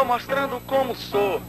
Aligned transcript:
Vou 0.00 0.06
mostrando 0.06 0.58
como 0.66 0.94
sou 0.94 1.42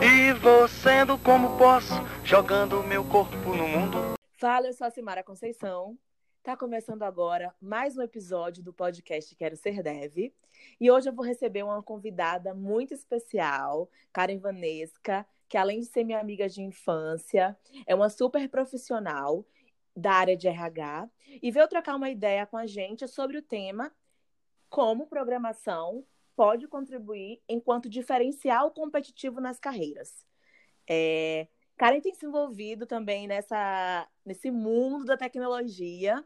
e 0.00 0.32
vou 0.32 0.66
sendo 0.66 1.16
como 1.16 1.56
posso, 1.56 1.94
jogando 2.24 2.82
meu 2.82 3.04
corpo 3.04 3.36
no 3.54 3.68
mundo. 3.68 3.96
Fala, 4.32 4.66
eu 4.66 4.72
sou 4.72 4.88
a 4.88 4.90
Simara 4.90 5.22
Conceição. 5.22 5.96
Tá 6.42 6.56
começando 6.56 7.04
agora 7.04 7.54
mais 7.60 7.96
um 7.96 8.02
episódio 8.02 8.60
do 8.60 8.72
podcast 8.72 9.32
Quero 9.36 9.56
Ser 9.56 9.84
Dev. 9.84 10.32
E 10.80 10.90
hoje 10.90 11.10
eu 11.10 11.12
vou 11.12 11.24
receber 11.24 11.62
uma 11.62 11.80
convidada 11.80 12.52
muito 12.52 12.92
especial, 12.92 13.88
Karen 14.12 14.40
Vanesca, 14.40 15.24
que 15.48 15.56
além 15.56 15.78
de 15.78 15.86
ser 15.86 16.02
minha 16.02 16.18
amiga 16.18 16.48
de 16.48 16.60
infância, 16.60 17.56
é 17.86 17.94
uma 17.94 18.10
super 18.10 18.48
profissional 18.48 19.46
da 19.96 20.14
área 20.14 20.36
de 20.36 20.48
RH 20.48 21.08
e 21.40 21.52
veio 21.52 21.68
trocar 21.68 21.94
uma 21.94 22.10
ideia 22.10 22.46
com 22.46 22.56
a 22.56 22.66
gente 22.66 23.06
sobre 23.06 23.38
o 23.38 23.42
tema 23.42 23.92
como 24.68 25.06
programação 25.06 26.04
pode 26.36 26.66
contribuir 26.68 27.40
enquanto 27.48 27.88
diferencial 27.88 28.70
competitivo 28.70 29.40
nas 29.40 29.58
carreiras. 29.58 30.24
É, 30.88 31.46
Karen 31.76 32.00
tem 32.00 32.14
se 32.14 32.26
envolvido 32.26 32.86
também 32.86 33.26
nessa, 33.26 34.08
nesse 34.24 34.50
mundo 34.50 35.04
da 35.04 35.16
tecnologia, 35.16 36.22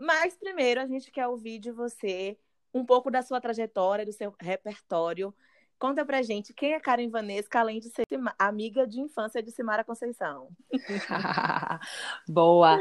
mas 0.00 0.36
primeiro 0.36 0.80
a 0.80 0.86
gente 0.86 1.10
quer 1.10 1.26
ouvir 1.26 1.58
de 1.58 1.70
você 1.70 2.38
um 2.72 2.84
pouco 2.84 3.10
da 3.10 3.22
sua 3.22 3.40
trajetória, 3.40 4.04
do 4.04 4.12
seu 4.12 4.34
repertório. 4.40 5.34
Conta 5.78 6.04
pra 6.04 6.22
gente 6.22 6.52
quem 6.52 6.74
é 6.74 6.80
Karen 6.80 7.08
Vanesca, 7.08 7.60
além 7.60 7.80
de 7.80 7.88
ser 7.88 8.06
amiga 8.38 8.86
de 8.86 9.00
infância 9.00 9.42
de 9.42 9.50
Simara 9.50 9.82
Conceição. 9.82 10.48
Boa! 12.28 12.78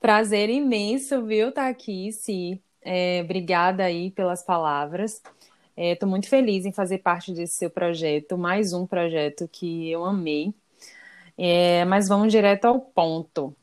Prazer 0.00 0.48
imenso, 0.48 1.26
viu, 1.26 1.50
estar 1.50 1.64
tá 1.64 1.68
aqui, 1.68 2.10
sim. 2.10 2.58
É, 2.80 3.20
obrigada 3.22 3.84
aí 3.84 4.10
pelas 4.10 4.42
palavras. 4.42 5.22
Estou 5.82 6.06
é, 6.06 6.10
muito 6.10 6.28
feliz 6.28 6.66
em 6.66 6.72
fazer 6.72 6.98
parte 6.98 7.32
desse 7.32 7.54
seu 7.54 7.70
projeto, 7.70 8.36
mais 8.36 8.74
um 8.74 8.86
projeto 8.86 9.48
que 9.50 9.90
eu 9.90 10.04
amei. 10.04 10.52
É, 11.38 11.86
mas 11.86 12.06
vamos 12.06 12.30
direto 12.30 12.66
ao 12.66 12.78
ponto. 12.78 13.56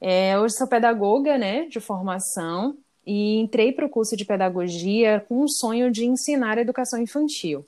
É, 0.00 0.38
hoje 0.38 0.54
sou 0.54 0.68
pedagoga, 0.68 1.36
né, 1.36 1.66
de 1.66 1.80
formação, 1.80 2.78
e 3.04 3.40
entrei 3.40 3.72
para 3.72 3.84
o 3.84 3.88
curso 3.88 4.16
de 4.16 4.24
pedagogia 4.24 5.24
com 5.28 5.42
o 5.42 5.48
sonho 5.48 5.90
de 5.90 6.06
ensinar 6.06 6.56
educação 6.56 7.02
infantil. 7.02 7.66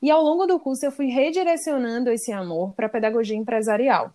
E 0.00 0.10
ao 0.10 0.22
longo 0.22 0.46
do 0.46 0.58
curso 0.58 0.86
eu 0.86 0.90
fui 0.90 1.08
redirecionando 1.08 2.08
esse 2.08 2.32
amor 2.32 2.72
para 2.72 2.86
a 2.86 2.90
pedagogia 2.90 3.36
empresarial. 3.36 4.14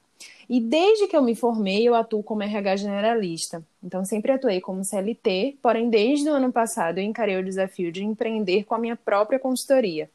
E 0.50 0.60
desde 0.60 1.08
que 1.08 1.16
eu 1.16 1.22
me 1.22 1.36
formei, 1.36 1.88
eu 1.88 1.96
atuo 1.96 2.24
como 2.24 2.44
RH 2.44 2.78
generalista. 2.78 3.64
Então, 3.84 4.04
sempre 4.06 4.32
atuei 4.32 4.60
como 4.62 4.84
CLT, 4.84 5.58
porém, 5.62 5.90
desde 5.90 6.30
o 6.30 6.34
ano 6.34 6.52
passado, 6.52 6.98
eu 6.98 7.04
encarei 7.04 7.38
o 7.38 7.44
desafio 7.44 7.92
de 7.92 8.04
empreender 8.04 8.64
com 8.64 8.76
a 8.76 8.80
minha 8.80 8.96
própria 8.96 9.40
consultoria, 9.40 10.10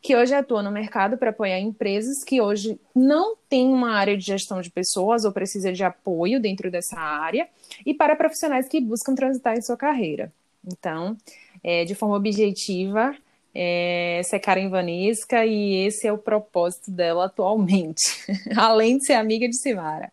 que 0.00 0.16
hoje 0.16 0.34
atua 0.34 0.62
no 0.62 0.70
mercado 0.70 1.16
para 1.16 1.30
apoiar 1.30 1.58
empresas 1.58 2.22
que 2.22 2.40
hoje 2.40 2.78
não 2.94 3.36
têm 3.48 3.68
uma 3.68 3.92
área 3.92 4.16
de 4.16 4.24
gestão 4.24 4.60
de 4.60 4.70
pessoas 4.70 5.24
ou 5.24 5.32
precisa 5.32 5.72
de 5.72 5.82
apoio 5.82 6.40
dentro 6.40 6.70
dessa 6.70 6.98
área, 6.98 7.48
e 7.84 7.94
para 7.94 8.16
profissionais 8.16 8.68
que 8.68 8.80
buscam 8.80 9.14
transitar 9.14 9.56
em 9.56 9.62
sua 9.62 9.76
carreira. 9.76 10.32
Então, 10.66 11.16
é, 11.62 11.84
de 11.84 11.94
forma 11.94 12.16
objetiva, 12.16 13.14
é, 13.60 14.18
essa 14.20 14.36
é 14.36 14.38
Karen 14.38 14.68
Vanesca 14.68 15.44
e 15.44 15.84
esse 15.84 16.06
é 16.06 16.12
o 16.12 16.18
propósito 16.18 16.92
dela 16.92 17.24
atualmente, 17.24 18.04
além 18.56 18.98
de 18.98 19.06
ser 19.06 19.14
amiga 19.14 19.48
de 19.48 19.56
Simara. 19.56 20.12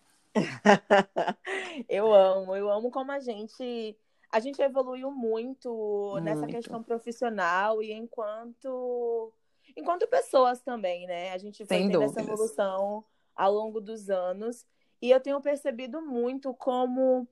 eu 1.88 2.12
amo, 2.12 2.56
eu 2.56 2.72
amo 2.72 2.90
como 2.90 3.12
a 3.12 3.20
gente 3.20 3.96
a 4.32 4.40
gente 4.40 4.60
evoluiu 4.60 5.12
muito, 5.12 5.70
muito, 5.70 6.24
nessa 6.24 6.48
questão 6.48 6.82
profissional 6.82 7.84
e 7.84 7.94
enquanto 7.94 9.32
enquanto 9.78 10.08
pessoas 10.08 10.60
também, 10.62 11.06
né? 11.06 11.32
A 11.32 11.38
gente 11.38 11.64
foi 11.66 11.78
tendo 11.78 12.02
essa 12.02 12.22
evolução 12.22 13.06
ao 13.36 13.54
longo 13.54 13.80
dos 13.80 14.10
anos 14.10 14.66
e 15.00 15.12
eu 15.12 15.20
tenho 15.20 15.40
percebido 15.40 16.02
muito 16.02 16.52
como 16.56 17.28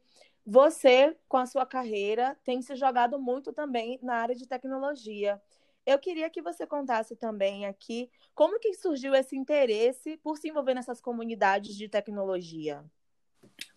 você, 0.45 1.17
com 1.27 1.37
a 1.37 1.48
sua 1.48 1.66
carreira, 1.66 2.37
tem 2.43 2.61
se 2.61 2.76
jogado 2.76 3.17
muito 3.17 3.52
também 3.52 3.98
na 4.04 4.17
área 4.17 4.36
de 4.36 4.45
tecnologia. 4.45 5.42
Eu 5.86 5.99
queria 5.99 6.30
que 6.30 6.42
você 6.42 6.66
contasse 6.66 7.16
também 7.16 7.66
aqui 7.66 8.10
como 8.33 8.60
que 8.60 8.73
surgiu 8.73 9.14
esse 9.14 9.36
interesse 9.36 10.17
por 10.23 10.38
se 10.38 10.48
envolver 10.48 10.73
nessas 10.73 11.02
comunidades 11.02 11.76
de 11.76 11.89
tecnologia. 11.89 12.83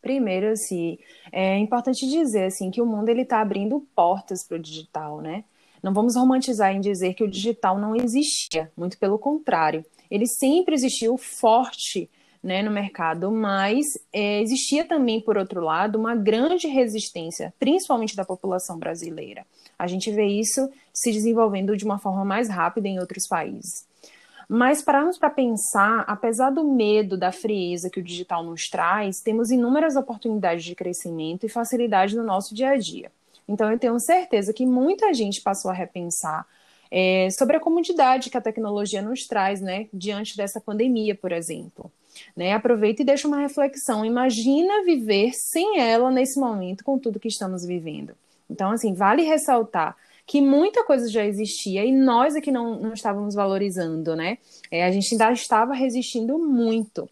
Primeiro, 0.00 0.53
assim, 0.53 0.99
é 1.33 1.59
importante 1.59 2.09
dizer 2.09 2.45
assim 2.45 2.71
que 2.71 2.81
o 2.81 2.87
mundo 2.87 3.09
ele 3.09 3.22
está 3.22 3.41
abrindo 3.41 3.81
portas 3.95 4.47
para 4.47 4.56
o 4.56 4.61
digital, 4.61 5.21
né? 5.21 5.45
Não 5.83 5.93
vamos 5.93 6.16
romantizar 6.16 6.72
em 6.72 6.81
dizer 6.81 7.15
que 7.15 7.25
o 7.25 7.31
digital 7.31 7.78
não 7.78 7.95
existia, 7.95 8.72
muito 8.77 8.99
pelo 8.99 9.19
contrário, 9.19 9.84
ele 10.11 10.27
sempre 10.27 10.75
existiu 10.75 11.16
forte 11.16 12.09
né, 12.47 12.62
no 12.62 12.71
mercado, 12.71 13.29
mas 13.33 13.84
é, 14.12 14.41
existia 14.41 14.84
também, 14.84 15.21
por 15.21 15.37
outro 15.37 15.61
lado, 15.61 15.99
uma 15.99 16.15
grande 16.15 16.69
resistência, 16.69 17.53
principalmente 17.59 18.15
da 18.15 18.25
população 18.25 18.79
brasileira. 18.79 19.45
A 19.77 19.89
gente 19.89 20.12
vê 20.12 20.27
isso 20.27 20.71
se 20.95 21.11
desenvolvendo 21.11 21.77
de 21.77 21.84
uma 21.84 21.99
forma 21.99 22.25
mais 22.25 22.49
rápida 22.49 22.87
em 22.87 23.01
outros 23.01 23.27
países. 23.27 23.84
Mas 24.49 24.81
pararmos 24.81 25.19
para 25.19 25.29
pensar, 25.29 26.05
apesar 26.07 26.51
do 26.51 26.62
medo, 26.62 27.19
da 27.19 27.33
frieza 27.33 27.91
que 27.91 27.99
o 27.99 28.03
digital 28.03 28.45
nos 28.45 28.69
traz, 28.69 29.17
temos 29.21 29.51
inúmeras 29.51 29.97
oportunidades 29.97 30.65
de 30.65 30.77
crescimento 30.77 31.45
e 31.45 31.49
facilidade 31.49 32.15
no 32.15 32.23
nosso 32.23 32.55
dia 32.55 32.71
a 32.71 32.77
dia. 32.77 33.11
Então, 33.49 33.73
eu 33.73 33.78
tenho 33.78 33.99
certeza 33.99 34.53
que 34.53 34.65
muita 34.65 35.13
gente 35.13 35.41
passou 35.41 35.69
a 35.69 35.75
repensar 35.75 36.47
é, 36.93 37.28
sobre 37.37 37.57
a 37.57 37.61
comodidade 37.61 38.31
que 38.31 38.39
a 38.39 38.41
tecnologia 38.41 39.03
nos 39.03 39.27
traz, 39.27 39.61
né, 39.61 39.89
diante 39.93 40.37
dessa 40.37 40.61
pandemia, 40.61 41.17
por 41.17 41.33
exemplo. 41.33 41.91
Né? 42.37 42.53
Aproveita 42.53 43.03
e 43.03 43.04
deixa 43.04 43.28
uma 43.28 43.38
reflexão. 43.38 44.04
Imagina 44.04 44.84
viver 44.84 45.32
sem 45.34 45.81
ela 45.81 46.10
nesse 46.10 46.38
momento, 46.38 46.84
com 46.84 46.99
tudo 46.99 47.21
que 47.21 47.28
estamos 47.28 47.65
vivendo. 47.65 48.15
Então, 48.49 48.71
assim, 48.71 48.94
vale 48.94 49.22
ressaltar 49.22 49.97
que 50.27 50.41
muita 50.41 50.84
coisa 50.84 51.09
já 51.09 51.25
existia 51.25 51.84
e 51.84 51.93
nós 51.93 52.34
aqui 52.34 52.50
não, 52.50 52.81
não 52.81 52.93
estávamos 52.93 53.34
valorizando, 53.34 54.16
né? 54.16 54.38
É, 54.71 54.84
a 54.84 54.91
gente 54.91 55.12
ainda 55.12 55.31
estava 55.32 55.72
resistindo 55.72 56.37
muito. 56.38 57.09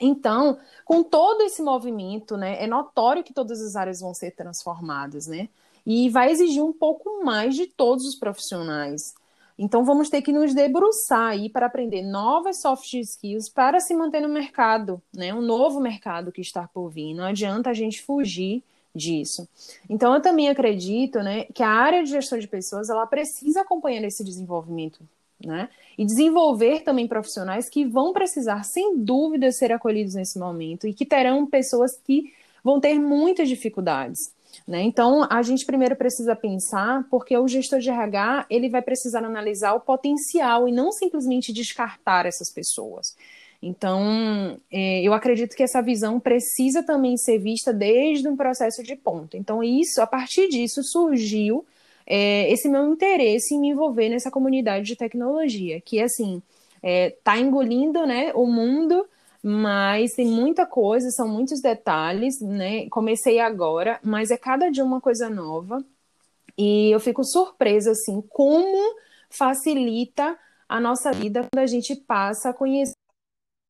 Então, 0.00 0.58
com 0.84 1.02
todo 1.02 1.42
esse 1.42 1.60
movimento, 1.62 2.36
né, 2.36 2.62
é 2.62 2.66
notório 2.66 3.24
que 3.24 3.32
todas 3.32 3.60
as 3.60 3.74
áreas 3.74 4.00
vão 4.00 4.14
ser 4.14 4.30
transformadas, 4.32 5.26
né? 5.26 5.48
E 5.84 6.08
vai 6.10 6.30
exigir 6.30 6.62
um 6.62 6.72
pouco 6.72 7.24
mais 7.24 7.54
de 7.54 7.66
todos 7.66 8.06
os 8.06 8.14
profissionais. 8.14 9.14
Então, 9.58 9.84
vamos 9.84 10.10
ter 10.10 10.20
que 10.20 10.32
nos 10.32 10.54
debruçar 10.54 11.28
aí 11.28 11.48
para 11.48 11.66
aprender 11.66 12.02
novas 12.02 12.60
soft 12.60 12.92
skills 12.92 13.48
para 13.48 13.80
se 13.80 13.94
manter 13.94 14.20
no 14.20 14.28
mercado, 14.28 15.00
né? 15.14 15.32
Um 15.32 15.40
novo 15.40 15.80
mercado 15.80 16.30
que 16.30 16.42
está 16.42 16.68
por 16.68 16.90
vir. 16.90 17.14
Não 17.14 17.24
adianta 17.24 17.70
a 17.70 17.74
gente 17.74 18.02
fugir 18.02 18.62
disso. 18.94 19.48
Então, 19.88 20.14
eu 20.14 20.20
também 20.20 20.48
acredito, 20.48 21.18
né, 21.20 21.44
que 21.54 21.62
a 21.62 21.68
área 21.68 22.02
de 22.02 22.10
gestão 22.10 22.38
de 22.38 22.48
pessoas, 22.48 22.88
ela 22.88 23.06
precisa 23.06 23.60
acompanhar 23.60 24.02
esse 24.04 24.24
desenvolvimento, 24.24 25.00
né? 25.44 25.68
E 25.98 26.04
desenvolver 26.04 26.80
também 26.80 27.06
profissionais 27.06 27.68
que 27.68 27.84
vão 27.84 28.12
precisar, 28.12 28.62
sem 28.64 28.98
dúvida, 28.98 29.52
ser 29.52 29.72
acolhidos 29.72 30.14
nesse 30.14 30.38
momento 30.38 30.86
e 30.86 30.94
que 30.94 31.06
terão 31.06 31.46
pessoas 31.46 31.98
que 32.04 32.32
vão 32.62 32.80
ter 32.80 32.98
muitas 32.98 33.48
dificuldades. 33.48 34.34
Né? 34.66 34.82
Então, 34.82 35.26
a 35.30 35.42
gente 35.42 35.64
primeiro 35.64 35.94
precisa 35.94 36.34
pensar, 36.34 37.06
porque 37.08 37.36
o 37.36 37.46
gestor 37.46 37.78
de 37.78 37.88
RH 37.88 38.46
ele 38.50 38.68
vai 38.68 38.82
precisar 38.82 39.24
analisar 39.24 39.74
o 39.74 39.80
potencial 39.80 40.68
e 40.68 40.72
não 40.72 40.90
simplesmente 40.90 41.52
descartar 41.52 42.26
essas 42.26 42.52
pessoas. 42.52 43.14
Então, 43.62 44.58
é, 44.70 45.02
eu 45.02 45.12
acredito 45.12 45.54
que 45.54 45.62
essa 45.62 45.80
visão 45.80 46.18
precisa 46.18 46.82
também 46.82 47.16
ser 47.16 47.38
vista 47.38 47.72
desde 47.72 48.28
um 48.28 48.36
processo 48.36 48.82
de 48.82 48.96
ponto. 48.96 49.36
Então, 49.36 49.62
isso, 49.62 50.02
a 50.02 50.06
partir 50.06 50.48
disso, 50.48 50.82
surgiu 50.82 51.64
é, 52.06 52.50
esse 52.52 52.68
meu 52.68 52.92
interesse 52.92 53.54
em 53.54 53.60
me 53.60 53.68
envolver 53.68 54.08
nessa 54.08 54.30
comunidade 54.30 54.84
de 54.84 54.96
tecnologia, 54.96 55.80
que 55.80 56.00
assim 56.00 56.42
está 56.82 57.36
é, 57.36 57.40
engolindo 57.40 58.06
né, 58.06 58.32
o 58.34 58.46
mundo 58.46 59.06
mas 59.48 60.14
tem 60.14 60.26
muita 60.26 60.66
coisa, 60.66 61.12
são 61.12 61.28
muitos 61.28 61.60
detalhes, 61.60 62.40
né? 62.40 62.88
Comecei 62.90 63.38
agora, 63.38 64.00
mas 64.02 64.32
é 64.32 64.36
cada 64.36 64.68
dia 64.70 64.84
uma 64.84 65.00
coisa 65.00 65.30
nova. 65.30 65.84
E 66.58 66.90
eu 66.90 66.98
fico 67.00 67.22
surpresa, 67.24 67.92
assim, 67.92 68.20
como 68.30 68.96
facilita 69.30 70.36
a 70.68 70.80
nossa 70.80 71.12
vida 71.12 71.42
quando 71.42 71.62
a 71.62 71.66
gente 71.66 71.94
passa 71.94 72.50
a 72.50 72.54
conhecer 72.54 72.94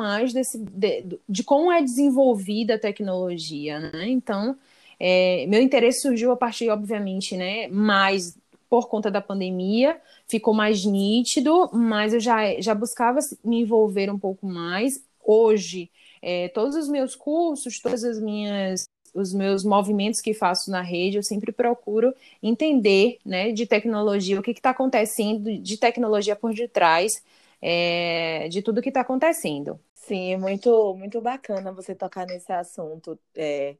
mais 0.00 0.32
desse, 0.32 0.58
de, 0.58 1.20
de 1.28 1.44
como 1.44 1.70
é 1.70 1.82
desenvolvida 1.82 2.76
a 2.76 2.78
tecnologia, 2.78 3.78
né? 3.78 4.08
Então, 4.08 4.56
é, 4.98 5.46
meu 5.46 5.60
interesse 5.60 6.02
surgiu 6.02 6.32
a 6.32 6.36
partir, 6.36 6.70
obviamente, 6.70 7.36
né, 7.36 7.68
mais 7.68 8.38
por 8.68 8.88
conta 8.88 9.10
da 9.10 9.20
pandemia, 9.20 10.00
ficou 10.26 10.54
mais 10.54 10.84
nítido, 10.86 11.70
mas 11.72 12.14
eu 12.14 12.20
já, 12.20 12.60
já 12.60 12.74
buscava 12.74 13.20
me 13.44 13.60
envolver 13.60 14.10
um 14.10 14.18
pouco 14.18 14.46
mais 14.46 15.05
hoje, 15.26 15.90
é, 16.22 16.48
todos 16.48 16.76
os 16.76 16.88
meus 16.88 17.14
cursos, 17.14 17.80
todas 17.80 18.04
as 18.04 18.20
minhas 18.20 18.86
os 19.14 19.32
meus 19.32 19.64
movimentos 19.64 20.20
que 20.20 20.34
faço 20.34 20.70
na 20.70 20.82
rede, 20.82 21.16
eu 21.16 21.22
sempre 21.22 21.50
procuro 21.50 22.14
entender, 22.42 23.18
né, 23.24 23.50
de 23.50 23.66
tecnologia, 23.66 24.38
o 24.38 24.42
que 24.42 24.50
está 24.50 24.70
acontecendo 24.70 25.58
de 25.58 25.78
tecnologia 25.78 26.36
por 26.36 26.52
detrás 26.52 27.22
é, 27.62 28.46
de 28.50 28.60
tudo 28.60 28.82
que 28.82 28.88
está 28.90 29.00
acontecendo. 29.00 29.80
Sim, 29.94 30.36
muito, 30.36 30.94
muito 30.94 31.20
bacana 31.20 31.72
você 31.72 31.94
tocar 31.94 32.26
nesse 32.26 32.52
assunto 32.52 33.18
é, 33.34 33.76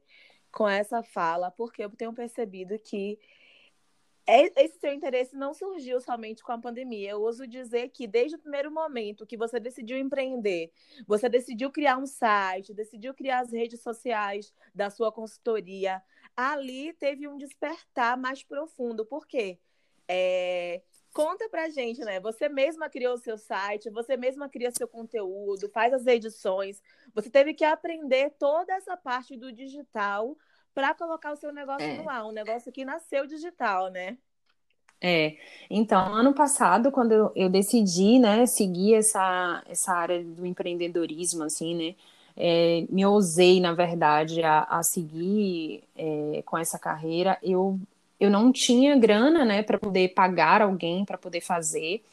com 0.51 0.67
essa 0.67 1.03
fala, 1.03 1.51
porque 1.51 1.83
eu 1.83 1.89
tenho 1.91 2.11
percebido 2.13 2.77
que 2.79 3.19
é, 3.19 3.19
esse 4.27 4.77
seu 4.79 4.93
interesse 4.93 5.35
não 5.37 5.53
surgiu 5.53 6.01
somente 6.01 6.43
com 6.43 6.51
a 6.51 6.57
pandemia. 6.57 7.11
Eu 7.11 7.21
ouso 7.21 7.47
dizer 7.47 7.89
que 7.89 8.05
desde 8.05 8.35
o 8.35 8.39
primeiro 8.39 8.69
momento 8.69 9.25
que 9.25 9.37
você 9.37 9.59
decidiu 9.59 9.97
empreender, 9.97 10.69
você 11.07 11.29
decidiu 11.29 11.71
criar 11.71 11.97
um 11.97 12.05
site, 12.05 12.73
decidiu 12.73 13.13
criar 13.13 13.39
as 13.39 13.51
redes 13.51 13.81
sociais 13.81 14.53
da 14.75 14.89
sua 14.89 15.11
consultoria, 15.11 16.03
ali 16.35 16.91
teve 16.93 17.27
um 17.27 17.37
despertar 17.37 18.17
mais 18.17 18.43
profundo. 18.43 19.05
Por 19.05 19.25
quê? 19.25 19.57
É, 20.09 20.81
conta 21.13 21.49
pra 21.49 21.69
gente, 21.69 22.01
né? 22.01 22.19
Você 22.19 22.47
mesma 22.49 22.89
criou 22.89 23.15
o 23.15 23.17
seu 23.17 23.37
site, 23.37 23.89
você 23.89 24.17
mesma 24.17 24.49
cria 24.49 24.71
seu 24.71 24.87
conteúdo, 24.87 25.69
faz 25.69 25.93
as 25.93 26.05
edições. 26.05 26.81
Você 27.13 27.29
teve 27.29 27.53
que 27.53 27.63
aprender 27.63 28.31
toda 28.37 28.73
essa 28.73 28.95
parte 28.97 29.37
do 29.37 29.51
digital 29.51 30.37
para 30.77 30.93
colocar 30.93 31.33
o 31.33 31.35
seu 31.35 31.51
negócio 31.51 31.87
é. 31.87 31.97
no 31.97 32.07
ar, 32.07 32.23
um 32.27 32.31
negócio 32.31 32.71
que 32.71 32.85
nasceu 32.85 33.25
digital, 33.25 33.89
né? 33.89 34.15
É, 35.01 35.35
então, 35.71 36.13
ano 36.13 36.35
passado, 36.35 36.91
quando 36.91 37.13
eu, 37.13 37.31
eu 37.35 37.49
decidi, 37.49 38.19
né, 38.19 38.45
seguir 38.45 38.93
essa, 38.93 39.63
essa 39.67 39.91
área 39.91 40.23
do 40.23 40.45
empreendedorismo, 40.45 41.43
assim, 41.43 41.73
né, 41.73 41.95
é, 42.35 42.85
me 42.91 43.03
ousei, 43.07 43.59
na 43.59 43.73
verdade, 43.73 44.43
a, 44.43 44.65
a 44.65 44.83
seguir 44.83 45.83
é, 45.95 46.43
com 46.45 46.55
essa 46.55 46.77
carreira, 46.77 47.39
eu, 47.41 47.79
eu 48.19 48.29
não 48.29 48.51
tinha 48.51 48.95
grana, 48.95 49.43
né, 49.43 49.63
para 49.63 49.79
poder 49.79 50.09
pagar 50.09 50.61
alguém 50.61 51.03
para 51.03 51.17
poder 51.17 51.41
fazer, 51.41 52.03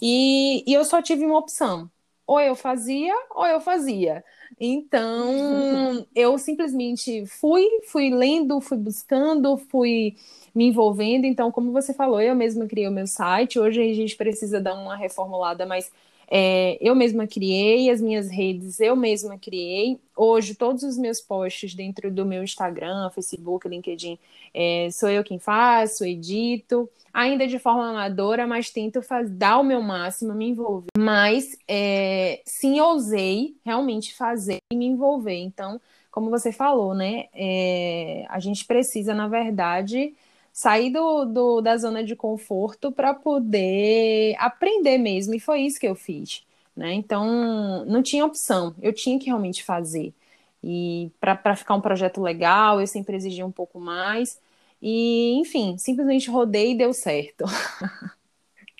e, 0.00 0.62
e 0.70 0.74
eu 0.74 0.84
só 0.84 1.00
tive 1.00 1.24
uma 1.24 1.38
opção, 1.38 1.90
ou 2.30 2.40
eu 2.40 2.54
fazia, 2.54 3.12
ou 3.34 3.44
eu 3.44 3.60
fazia. 3.60 4.24
Então, 4.60 6.06
eu 6.14 6.38
simplesmente 6.38 7.26
fui, 7.26 7.66
fui 7.88 8.08
lendo, 8.08 8.60
fui 8.60 8.78
buscando, 8.78 9.56
fui 9.56 10.14
me 10.54 10.66
envolvendo. 10.68 11.24
Então, 11.24 11.50
como 11.50 11.72
você 11.72 11.92
falou, 11.92 12.20
eu 12.20 12.36
mesma 12.36 12.68
criei 12.68 12.86
o 12.86 12.92
meu 12.92 13.08
site. 13.08 13.58
Hoje 13.58 13.82
a 13.82 13.94
gente 13.94 14.14
precisa 14.14 14.60
dar 14.60 14.74
uma 14.74 14.94
reformulada, 14.96 15.66
mas 15.66 15.90
é, 16.30 16.78
eu 16.80 16.94
mesma 16.94 17.26
criei, 17.26 17.90
as 17.90 18.00
minhas 18.00 18.30
redes 18.30 18.78
eu 18.80 18.94
mesma 18.94 19.36
criei. 19.36 19.98
Hoje, 20.16 20.54
todos 20.54 20.82
os 20.82 20.96
meus 20.96 21.20
posts 21.20 21.74
dentro 21.74 22.10
do 22.10 22.24
meu 22.24 22.42
Instagram, 22.44 23.10
Facebook, 23.10 23.68
LinkedIn, 23.68 24.18
é, 24.54 24.88
sou 24.92 25.08
eu 25.08 25.24
quem 25.24 25.38
faço, 25.38 26.04
edito 26.04 26.88
ainda 27.12 27.46
de 27.46 27.58
forma 27.58 27.90
amadora, 27.90 28.46
mas 28.46 28.70
tento 28.70 29.02
faz, 29.02 29.30
dar 29.30 29.58
o 29.58 29.64
meu 29.64 29.82
máximo, 29.82 30.34
me 30.34 30.48
envolver. 30.48 30.88
Mas 30.96 31.56
é, 31.66 32.40
sim, 32.44 32.80
ousei 32.80 33.56
realmente 33.64 34.14
fazer 34.14 34.58
e 34.72 34.76
me 34.76 34.86
envolver. 34.86 35.36
Então, 35.36 35.80
como 36.10 36.30
você 36.30 36.52
falou, 36.52 36.94
né? 36.94 37.26
É, 37.34 38.24
a 38.28 38.38
gente 38.38 38.64
precisa, 38.64 39.14
na 39.14 39.28
verdade, 39.28 40.14
sair 40.52 40.90
do, 40.90 41.24
do 41.24 41.60
da 41.60 41.76
zona 41.76 42.02
de 42.04 42.14
conforto 42.16 42.92
para 42.92 43.14
poder 43.14 44.34
aprender 44.38 44.98
mesmo. 44.98 45.34
E 45.34 45.40
foi 45.40 45.60
isso 45.62 45.80
que 45.80 45.88
eu 45.88 45.94
fiz. 45.94 46.44
Né? 46.76 46.92
Então, 46.94 47.84
não 47.86 48.02
tinha 48.02 48.24
opção, 48.24 48.74
eu 48.80 48.92
tinha 48.92 49.18
que 49.18 49.26
realmente 49.26 49.62
fazer. 49.64 50.14
E 50.62 51.10
para 51.20 51.56
ficar 51.56 51.74
um 51.74 51.80
projeto 51.80 52.20
legal, 52.20 52.80
eu 52.80 52.86
sempre 52.86 53.16
exigi 53.16 53.42
um 53.42 53.50
pouco 53.50 53.80
mais. 53.80 54.38
E, 54.80 55.34
enfim, 55.38 55.76
simplesmente 55.78 56.30
rodei 56.30 56.72
e 56.72 56.78
deu 56.78 56.92
certo. 56.92 57.44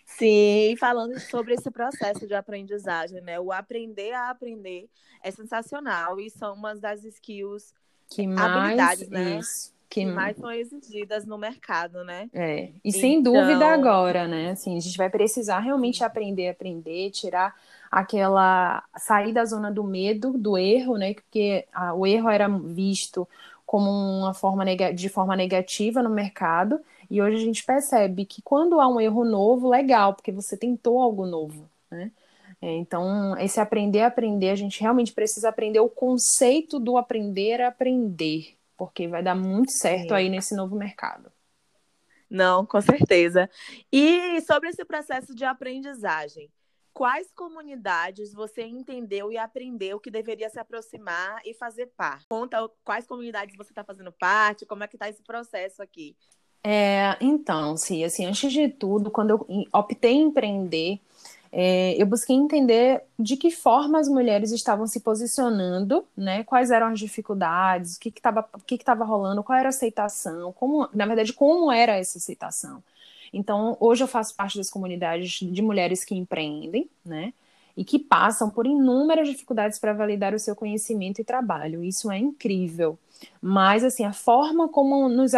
Sim, 0.06 0.76
falando 0.78 1.18
sobre 1.18 1.54
esse 1.54 1.70
processo 1.70 2.26
de 2.26 2.34
aprendizagem, 2.34 3.22
né? 3.22 3.40
O 3.40 3.50
aprender 3.50 4.12
a 4.12 4.28
aprender 4.28 4.86
é 5.22 5.30
sensacional 5.30 6.20
e 6.20 6.28
são 6.28 6.54
uma 6.54 6.74
das 6.74 7.04
skills, 7.04 7.74
que 8.10 8.26
mais, 8.26 8.40
habilidades, 8.40 9.08
né? 9.08 9.38
Isso, 9.38 9.72
que... 9.90 10.06
mais 10.06 10.36
são 10.36 10.50
exigidas 10.50 11.26
no 11.26 11.36
mercado, 11.36 12.04
né? 12.04 12.30
É, 12.32 12.70
e 12.84 12.88
então... 12.88 13.00
sem 13.00 13.20
dúvida 13.20 13.66
agora, 13.66 14.28
né? 14.28 14.52
Assim, 14.52 14.76
a 14.76 14.80
gente 14.80 14.96
vai 14.96 15.10
precisar 15.10 15.58
realmente 15.58 16.04
aprender 16.04 16.48
a 16.48 16.52
aprender, 16.52 17.10
tirar 17.10 17.54
aquela 17.90 18.84
sair 18.96 19.32
da 19.32 19.44
zona 19.44 19.70
do 19.70 19.82
medo, 19.82 20.38
do 20.38 20.56
erro, 20.56 20.96
né? 20.96 21.12
Porque 21.12 21.66
a, 21.72 21.92
o 21.92 22.06
erro 22.06 22.30
era 22.30 22.48
visto 22.48 23.28
como 23.66 23.90
uma 23.90 24.32
forma 24.32 24.64
de 24.94 25.08
forma 25.08 25.34
negativa 25.34 26.02
no 26.02 26.10
mercado. 26.10 26.80
E 27.10 27.20
hoje 27.20 27.36
a 27.36 27.44
gente 27.44 27.64
percebe 27.64 28.24
que 28.24 28.40
quando 28.40 28.80
há 28.80 28.86
um 28.86 29.00
erro 29.00 29.24
novo, 29.24 29.68
legal, 29.68 30.14
porque 30.14 30.30
você 30.30 30.56
tentou 30.56 31.00
algo 31.00 31.26
novo, 31.26 31.68
né? 31.90 32.12
É, 32.62 32.76
então, 32.76 33.36
esse 33.38 33.58
aprender 33.58 34.02
a 34.02 34.08
aprender, 34.08 34.50
a 34.50 34.54
gente 34.54 34.80
realmente 34.80 35.12
precisa 35.12 35.48
aprender 35.48 35.80
o 35.80 35.88
conceito 35.88 36.78
do 36.78 36.98
aprender 36.98 37.60
a 37.62 37.68
aprender, 37.68 38.54
porque 38.80 39.06
vai 39.06 39.22
dar 39.22 39.34
muito 39.34 39.72
certo 39.72 40.14
aí 40.14 40.30
nesse 40.30 40.56
novo 40.56 40.74
mercado. 40.74 41.30
Não, 42.30 42.64
com 42.64 42.80
certeza. 42.80 43.46
E 43.92 44.40
sobre 44.40 44.70
esse 44.70 44.82
processo 44.86 45.34
de 45.34 45.44
aprendizagem, 45.44 46.50
quais 46.94 47.30
comunidades 47.30 48.32
você 48.32 48.62
entendeu 48.62 49.30
e 49.30 49.36
aprendeu 49.36 50.00
que 50.00 50.10
deveria 50.10 50.48
se 50.48 50.58
aproximar 50.58 51.42
e 51.44 51.52
fazer 51.52 51.88
parte? 51.94 52.24
Conta 52.30 52.56
quais 52.82 53.06
comunidades 53.06 53.54
você 53.54 53.70
está 53.70 53.84
fazendo 53.84 54.12
parte, 54.12 54.64
como 54.64 54.82
é 54.82 54.88
que 54.88 54.96
está 54.96 55.10
esse 55.10 55.22
processo 55.22 55.82
aqui? 55.82 56.16
É, 56.64 57.18
então, 57.20 57.76
sim, 57.76 58.02
assim, 58.02 58.24
antes 58.24 58.50
de 58.50 58.66
tudo, 58.66 59.10
quando 59.10 59.30
eu 59.30 59.46
optei 59.74 60.12
em 60.12 60.22
empreender, 60.22 61.00
é, 61.52 62.00
eu 62.00 62.06
busquei 62.06 62.36
entender 62.36 63.02
de 63.18 63.36
que 63.36 63.50
forma 63.50 63.98
as 63.98 64.08
mulheres 64.08 64.52
estavam 64.52 64.86
se 64.86 65.00
posicionando, 65.00 66.06
né? 66.16 66.44
Quais 66.44 66.70
eram 66.70 66.88
as 66.88 66.98
dificuldades, 66.98 67.96
o 67.96 68.00
que 68.00 68.08
estava 68.08 68.42
que 68.66 68.78
que 68.78 68.84
que 68.84 68.92
rolando, 68.92 69.42
qual 69.42 69.58
era 69.58 69.68
a 69.68 69.70
aceitação, 69.70 70.52
como, 70.52 70.88
na 70.94 71.06
verdade, 71.06 71.32
como 71.32 71.72
era 71.72 71.96
essa 71.96 72.18
aceitação. 72.18 72.82
Então, 73.32 73.76
hoje 73.80 74.02
eu 74.02 74.08
faço 74.08 74.34
parte 74.34 74.58
das 74.58 74.70
comunidades 74.70 75.40
de 75.40 75.62
mulheres 75.62 76.04
que 76.04 76.14
empreendem, 76.14 76.88
né? 77.04 77.32
E 77.76 77.84
que 77.84 77.98
passam 77.98 78.50
por 78.50 78.66
inúmeras 78.66 79.28
dificuldades 79.28 79.78
para 79.78 79.92
validar 79.92 80.34
o 80.34 80.38
seu 80.38 80.54
conhecimento 80.54 81.20
e 81.20 81.24
trabalho. 81.24 81.82
Isso 81.82 82.10
é 82.10 82.18
incrível. 82.18 82.98
Mas, 83.40 83.84
assim, 83.84 84.04
a 84.04 84.12
forma 84.12 84.68
como 84.68 85.08
nos 85.08 85.32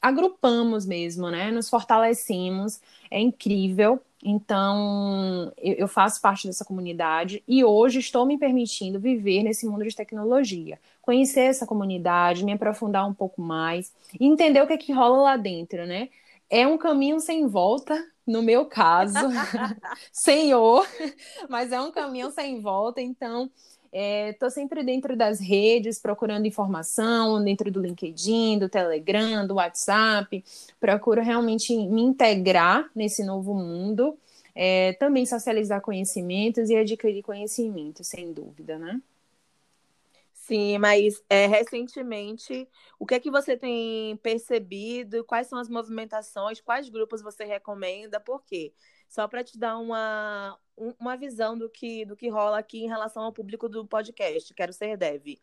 agrupamos 0.00 0.86
mesmo, 0.86 1.30
né? 1.30 1.50
Nos 1.50 1.68
fortalecemos 1.68 2.80
é 3.10 3.20
incrível. 3.20 4.00
Então, 4.22 5.52
eu 5.56 5.88
faço 5.88 6.20
parte 6.20 6.46
dessa 6.46 6.64
comunidade 6.64 7.42
e 7.48 7.64
hoje 7.64 8.00
estou 8.00 8.26
me 8.26 8.38
permitindo 8.38 9.00
viver 9.00 9.42
nesse 9.42 9.66
mundo 9.66 9.84
de 9.84 9.96
tecnologia. 9.96 10.78
Conhecer 11.00 11.40
essa 11.40 11.66
comunidade, 11.66 12.44
me 12.44 12.52
aprofundar 12.52 13.08
um 13.08 13.14
pouco 13.14 13.40
mais, 13.40 13.92
entender 14.20 14.62
o 14.62 14.66
que 14.66 14.74
é 14.74 14.78
que 14.78 14.92
rola 14.92 15.22
lá 15.22 15.36
dentro, 15.36 15.86
né? 15.86 16.08
é 16.50 16.66
um 16.66 16.76
caminho 16.76 17.20
sem 17.20 17.46
volta, 17.46 18.04
no 18.26 18.42
meu 18.42 18.66
caso, 18.66 19.14
senhor, 20.12 20.86
mas 21.48 21.70
é 21.70 21.80
um 21.80 21.92
caminho 21.92 22.30
sem 22.32 22.60
volta, 22.60 23.00
então 23.00 23.48
estou 23.92 24.48
é, 24.48 24.50
sempre 24.50 24.82
dentro 24.84 25.16
das 25.16 25.40
redes, 25.40 25.98
procurando 25.98 26.46
informação, 26.46 27.42
dentro 27.42 27.70
do 27.70 27.80
LinkedIn, 27.80 28.58
do 28.58 28.68
Telegram, 28.68 29.46
do 29.46 29.54
WhatsApp, 29.54 30.44
procuro 30.78 31.20
realmente 31.22 31.76
me 31.76 32.02
integrar 32.02 32.90
nesse 32.94 33.24
novo 33.24 33.54
mundo, 33.54 34.16
é, 34.54 34.92
também 34.94 35.26
socializar 35.26 35.80
conhecimentos 35.80 36.70
e 36.70 36.76
adquirir 36.76 37.22
conhecimento, 37.22 38.04
sem 38.04 38.32
dúvida, 38.32 38.78
né? 38.78 39.00
Sim, 40.50 40.78
mas 40.78 41.22
é, 41.28 41.46
recentemente, 41.46 42.68
o 42.98 43.06
que 43.06 43.14
é 43.14 43.20
que 43.20 43.30
você 43.30 43.56
tem 43.56 44.16
percebido? 44.16 45.24
Quais 45.24 45.46
são 45.46 45.56
as 45.58 45.68
movimentações? 45.68 46.60
Quais 46.60 46.88
grupos 46.88 47.22
você 47.22 47.44
recomenda? 47.44 48.18
Por 48.18 48.42
quê? 48.44 48.72
Só 49.08 49.28
para 49.28 49.44
te 49.44 49.56
dar 49.56 49.78
uma, 49.78 50.58
uma 50.98 51.16
visão 51.16 51.56
do 51.56 51.68
que, 51.68 52.04
do 52.04 52.16
que 52.16 52.28
rola 52.28 52.58
aqui 52.58 52.84
em 52.84 52.88
relação 52.88 53.22
ao 53.22 53.32
público 53.32 53.68
do 53.68 53.86
podcast, 53.86 54.54
Quero 54.54 54.72
Ser 54.72 54.96
Dev. 54.96 55.38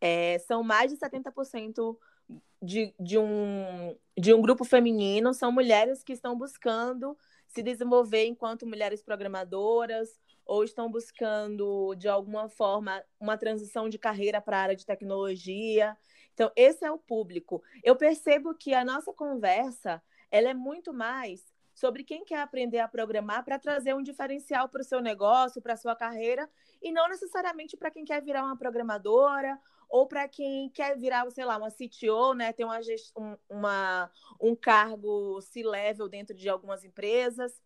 É, 0.00 0.38
são 0.40 0.62
mais 0.62 0.90
de 0.90 0.98
70% 0.98 1.96
de, 2.62 2.94
de, 2.98 3.18
um, 3.18 3.96
de 4.18 4.34
um 4.34 4.40
grupo 4.40 4.64
feminino, 4.64 5.32
são 5.32 5.50
mulheres 5.52 6.02
que 6.02 6.12
estão 6.12 6.36
buscando 6.36 7.16
se 7.48 7.62
desenvolver 7.62 8.26
enquanto 8.26 8.66
mulheres 8.66 9.02
programadoras 9.02 10.20
ou 10.44 10.64
estão 10.64 10.90
buscando, 10.90 11.94
de 11.94 12.08
alguma 12.08 12.48
forma, 12.48 13.02
uma 13.18 13.36
transição 13.36 13.88
de 13.88 13.98
carreira 13.98 14.40
para 14.40 14.58
a 14.58 14.62
área 14.62 14.76
de 14.76 14.86
tecnologia. 14.86 15.96
Então, 16.34 16.50
esse 16.56 16.84
é 16.84 16.90
o 16.90 16.98
público. 16.98 17.62
Eu 17.82 17.96
percebo 17.96 18.54
que 18.54 18.74
a 18.74 18.84
nossa 18.84 19.12
conversa 19.12 20.02
ela 20.30 20.48
é 20.48 20.54
muito 20.54 20.92
mais 20.92 21.44
sobre 21.80 22.04
quem 22.04 22.24
quer 22.24 22.40
aprender 22.40 22.78
a 22.78 22.86
programar 22.86 23.42
para 23.42 23.58
trazer 23.58 23.94
um 23.94 24.02
diferencial 24.02 24.68
para 24.68 24.82
o 24.82 24.84
seu 24.84 25.00
negócio, 25.00 25.62
para 25.62 25.72
a 25.72 25.76
sua 25.76 25.96
carreira, 25.96 26.48
e 26.82 26.92
não 26.92 27.08
necessariamente 27.08 27.76
para 27.76 27.90
quem 27.90 28.04
quer 28.04 28.22
virar 28.22 28.44
uma 28.44 28.56
programadora 28.56 29.58
ou 29.88 30.06
para 30.06 30.28
quem 30.28 30.68
quer 30.70 30.96
virar, 30.98 31.28
sei 31.30 31.44
lá, 31.44 31.56
uma 31.56 31.70
CTO, 31.70 32.34
né, 32.34 32.52
ter 32.52 32.64
uma, 32.64 32.78
um, 33.16 33.36
uma, 33.48 34.10
um 34.40 34.54
cargo 34.54 35.40
C-level 35.40 36.08
dentro 36.08 36.36
de 36.36 36.48
algumas 36.48 36.84
empresas 36.84 37.60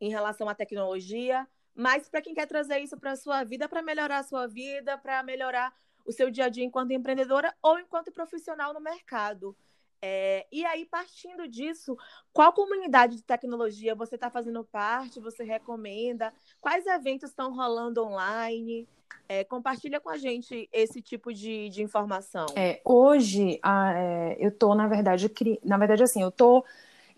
em 0.00 0.10
relação 0.10 0.48
à 0.48 0.54
tecnologia 0.54 1.48
mas 1.74 2.08
para 2.08 2.22
quem 2.22 2.34
quer 2.34 2.46
trazer 2.46 2.78
isso 2.78 2.96
para 2.96 3.12
a 3.12 3.16
sua 3.16 3.42
vida, 3.42 3.68
para 3.68 3.82
melhorar 3.82 4.18
a 4.18 4.22
sua 4.22 4.46
vida, 4.46 4.96
para 4.96 5.22
melhorar 5.24 5.74
o 6.06 6.12
seu 6.12 6.30
dia 6.30 6.44
a 6.44 6.48
dia 6.48 6.64
enquanto 6.64 6.92
empreendedora 6.92 7.52
ou 7.60 7.78
enquanto 7.78 8.12
profissional 8.12 8.72
no 8.72 8.80
mercado. 8.80 9.56
É, 10.06 10.44
e 10.52 10.62
aí, 10.66 10.84
partindo 10.84 11.48
disso, 11.48 11.96
qual 12.30 12.52
comunidade 12.52 13.16
de 13.16 13.22
tecnologia 13.22 13.94
você 13.94 14.16
está 14.16 14.28
fazendo 14.28 14.62
parte? 14.62 15.18
Você 15.18 15.42
recomenda? 15.42 16.30
Quais 16.60 16.84
eventos 16.86 17.30
estão 17.30 17.54
rolando 17.54 18.04
online? 18.04 18.86
É, 19.26 19.44
compartilha 19.44 19.98
com 19.98 20.10
a 20.10 20.18
gente 20.18 20.68
esse 20.70 21.00
tipo 21.00 21.32
de, 21.32 21.70
de 21.70 21.82
informação. 21.82 22.44
É, 22.54 22.82
hoje, 22.84 23.58
é, 23.64 24.36
eu 24.38 24.50
estou, 24.50 24.74
na 24.74 24.86
verdade, 24.86 25.26
cri... 25.30 25.58
na 25.64 25.78
verdade, 25.78 26.02
assim, 26.02 26.20
eu 26.20 26.28
estou 26.28 26.66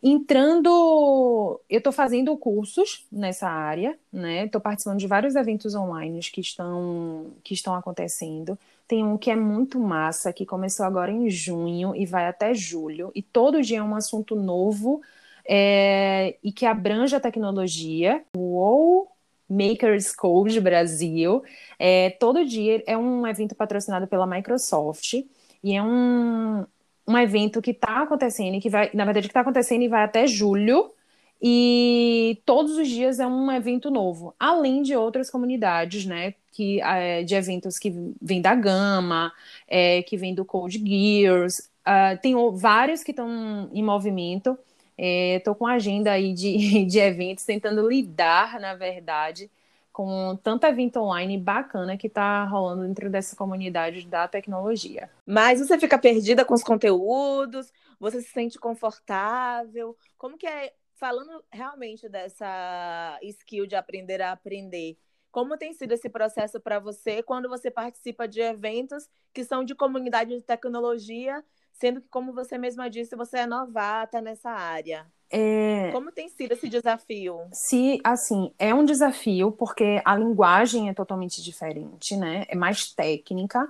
entrando, 0.01 1.61
eu 1.69 1.79
estou 1.79 1.93
fazendo 1.93 2.37
cursos 2.37 3.05
nessa 3.11 3.49
área, 3.49 3.99
né? 4.13 4.45
Estou 4.45 4.61
participando 4.61 5.01
de 5.01 5.09
vários 5.09 5.35
eventos 5.35 5.75
online 5.75 6.21
que 6.21 6.41
estão, 6.41 7.33
que 7.43 7.53
estão 7.53 7.75
acontecendo. 7.75 8.57
Tem 8.89 9.05
um 9.05 9.19
que 9.19 9.31
é 9.31 9.37
muito 9.37 9.81
massa, 9.81 10.33
que 10.33 10.47
começou 10.47 10.87
agora 10.87 11.11
em 11.11 11.29
junho 11.29 11.95
e 11.95 12.07
vai 12.07 12.27
até 12.27 12.55
julho, 12.55 13.11
e 13.15 13.23
todo 13.23 13.63
dia 13.63 13.79
é 13.79 13.83
um 13.83 13.95
assunto 13.95 14.37
novo 14.37 15.01
é, 15.49 16.37
e 16.43 16.53
que 16.53 16.67
abrange 16.67 17.15
a 17.15 17.21
tecnologia. 17.21 18.25
O 18.37 19.07
Makers 19.49 20.15
Code 20.15 20.61
Brasil. 20.61 21.43
É, 21.79 22.11
todo 22.11 22.45
dia 22.45 22.83
é 22.87 22.97
um 22.97 23.27
evento 23.27 23.55
patrocinado 23.55 24.07
pela 24.07 24.27
Microsoft 24.27 25.15
e 25.63 25.75
é 25.75 25.83
um, 25.83 26.67
um 27.07 27.19
evento 27.19 27.63
que 27.63 27.71
está 27.71 28.03
acontecendo, 28.03 28.61
que 28.61 28.69
vai, 28.69 28.91
na 28.93 29.05
verdade, 29.05 29.29
que 29.29 29.31
está 29.31 29.41
acontecendo 29.41 29.83
e 29.83 29.89
vai 29.89 30.05
até 30.05 30.27
julho. 30.27 30.93
E 31.41 32.41
todos 32.47 32.77
os 32.79 32.89
dias 32.89 33.21
é 33.21 33.27
um 33.27 33.51
evento 33.53 33.91
novo, 33.91 34.35
além 34.41 34.83
de 34.83 34.97
outras 34.97 35.31
comunidades, 35.31 36.07
né? 36.07 36.35
Que, 36.53 36.81
é, 36.81 37.23
de 37.23 37.35
eventos 37.35 37.79
que 37.79 37.93
vêm 38.21 38.41
da 38.41 38.55
Gama, 38.55 39.33
é, 39.69 40.03
que 40.03 40.17
vêm 40.17 40.35
do 40.35 40.45
Code 40.45 40.79
Gears, 40.79 41.71
uh, 41.87 42.19
tem 42.21 42.35
vários 42.55 43.03
que 43.03 43.13
estão 43.13 43.69
em 43.73 43.83
movimento. 43.83 44.59
Estou 44.99 45.53
é, 45.53 45.57
com 45.57 45.67
agenda 45.67 46.13
aí 46.13 46.33
de, 46.33 46.85
de 46.87 46.99
eventos, 46.99 47.45
tentando 47.45 47.87
lidar, 47.87 48.59
na 48.59 48.75
verdade, 48.75 49.51
com 49.93 50.39
tanto 50.43 50.67
evento 50.67 50.99
online 51.01 51.39
bacana 51.39 51.97
que 51.97 52.07
está 52.07 52.45
rolando 52.45 52.87
dentro 52.87 53.11
dessa 53.11 53.37
comunidade 53.37 54.07
da 54.07 54.27
tecnologia. 54.27 55.11
Mas 55.27 55.61
você 55.61 55.79
fica 55.79 55.99
perdida 55.99 56.45
com 56.45 56.55
os 56.55 56.63
conteúdos? 56.63 57.73
Você 58.01 58.21
se 58.21 58.29
sente 58.29 58.59
confortável? 58.59 59.97
Como 60.19 60.37
que 60.37 60.47
é, 60.47 60.73
falando 60.97 61.45
realmente 61.51 62.09
dessa 62.09 63.19
skill 63.23 63.67
de 63.67 63.77
aprender 63.77 64.21
a 64.21 64.33
aprender, 64.33 64.99
como 65.31 65.57
tem 65.57 65.73
sido 65.73 65.93
esse 65.93 66.09
processo 66.09 66.59
para 66.59 66.79
você 66.79 67.23
quando 67.23 67.49
você 67.49 67.71
participa 67.71 68.27
de 68.27 68.41
eventos 68.41 69.09
que 69.33 69.45
são 69.45 69.65
de 69.65 69.75
comunidade 69.75 70.35
de 70.35 70.43
tecnologia 70.43 71.45
sendo 71.79 72.01
que, 72.01 72.09
como 72.09 72.33
você 72.33 72.59
mesma 72.59 72.89
disse, 72.89 73.15
você 73.17 73.39
é 73.39 73.47
novata 73.47 74.21
nessa 74.21 74.51
área. 74.51 75.07
É... 75.31 75.91
Como 75.93 76.13
tem 76.13 76.29
sido 76.29 76.53
esse 76.53 76.69
desafio? 76.69 77.41
Se, 77.53 78.01
assim, 78.03 78.53
é 78.59 78.75
um 78.75 78.85
desafio 78.85 79.53
porque 79.53 80.01
a 80.05 80.17
linguagem 80.17 80.89
é 80.89 80.95
totalmente 80.95 81.43
diferente, 81.43 82.17
né? 82.17 82.45
É 82.49 82.57
mais 82.57 82.93
técnica. 82.93 83.69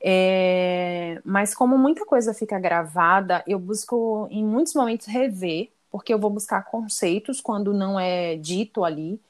É... 0.00 1.20
Mas 1.24 1.54
como 1.54 1.76
muita 1.76 2.06
coisa 2.06 2.32
fica 2.32 2.58
gravada, 2.58 3.42
eu 3.46 3.58
busco 3.58 4.26
em 4.30 4.44
muitos 4.44 4.74
momentos 4.74 5.06
rever, 5.06 5.70
porque 5.92 6.12
eu 6.12 6.18
vou 6.18 6.30
buscar 6.30 6.64
conceitos 6.64 7.40
quando 7.40 7.72
não 7.74 8.00
é 8.00 8.36
dito 8.36 8.84
ali, 8.84 9.20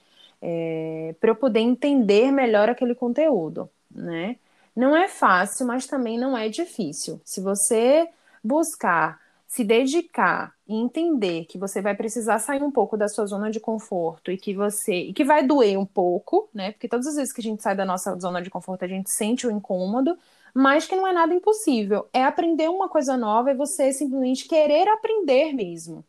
é... 0.40 1.14
para 1.21 1.31
eu 1.31 1.37
poder 1.37 1.61
entender 1.61 2.33
melhor 2.33 2.71
aquele 2.71 2.95
conteúdo, 2.95 3.69
né? 3.90 4.37
Não 4.75 4.97
é 4.97 5.09
fácil, 5.09 5.66
mas 5.66 5.87
também 5.87 6.19
não 6.19 6.37
é 6.37 6.49
difícil. 6.49 7.21
Se 7.25 7.40
você 7.40 8.09
buscar 8.42 9.21
se 9.52 9.64
dedicar 9.64 10.54
e 10.66 10.75
entender 10.75 11.45
que 11.45 11.59
você 11.59 11.83
vai 11.83 11.95
precisar 11.95 12.38
sair 12.38 12.62
um 12.62 12.71
pouco 12.71 12.97
da 12.97 13.07
sua 13.07 13.26
zona 13.26 13.50
de 13.50 13.61
conforto 13.61 14.33
e 14.33 14.38
que 14.38 14.54
você 14.54 14.95
e 14.95 15.12
que 15.12 15.25
vai 15.25 15.47
doer 15.47 15.78
um 15.78 15.85
pouco, 15.85 16.49
né? 16.54 16.73
Porque 16.73 16.88
todas 16.88 17.07
as 17.07 17.16
vezes 17.16 17.35
que 17.35 17.42
a 17.42 17.45
gente 17.45 17.62
sai 17.62 17.76
da 17.76 17.85
nossa 17.85 18.19
zona 18.19 18.40
de 18.40 18.49
conforto, 18.49 18.83
a 18.87 18.88
gente 18.88 19.11
sente 19.11 19.47
o 19.47 19.50
incômodo, 19.50 20.16
mas 20.54 20.87
que 20.87 20.97
não 20.97 21.07
é 21.07 21.12
nada 21.12 21.35
impossível. 21.35 22.09
É 22.14 22.25
aprender 22.25 22.71
uma 22.71 22.88
coisa 22.88 23.14
nova 23.14 23.50
e 23.50 23.54
você 23.54 23.92
simplesmente 23.92 24.49
querer 24.49 24.88
aprender 24.88 25.52
mesmo. 25.52 26.02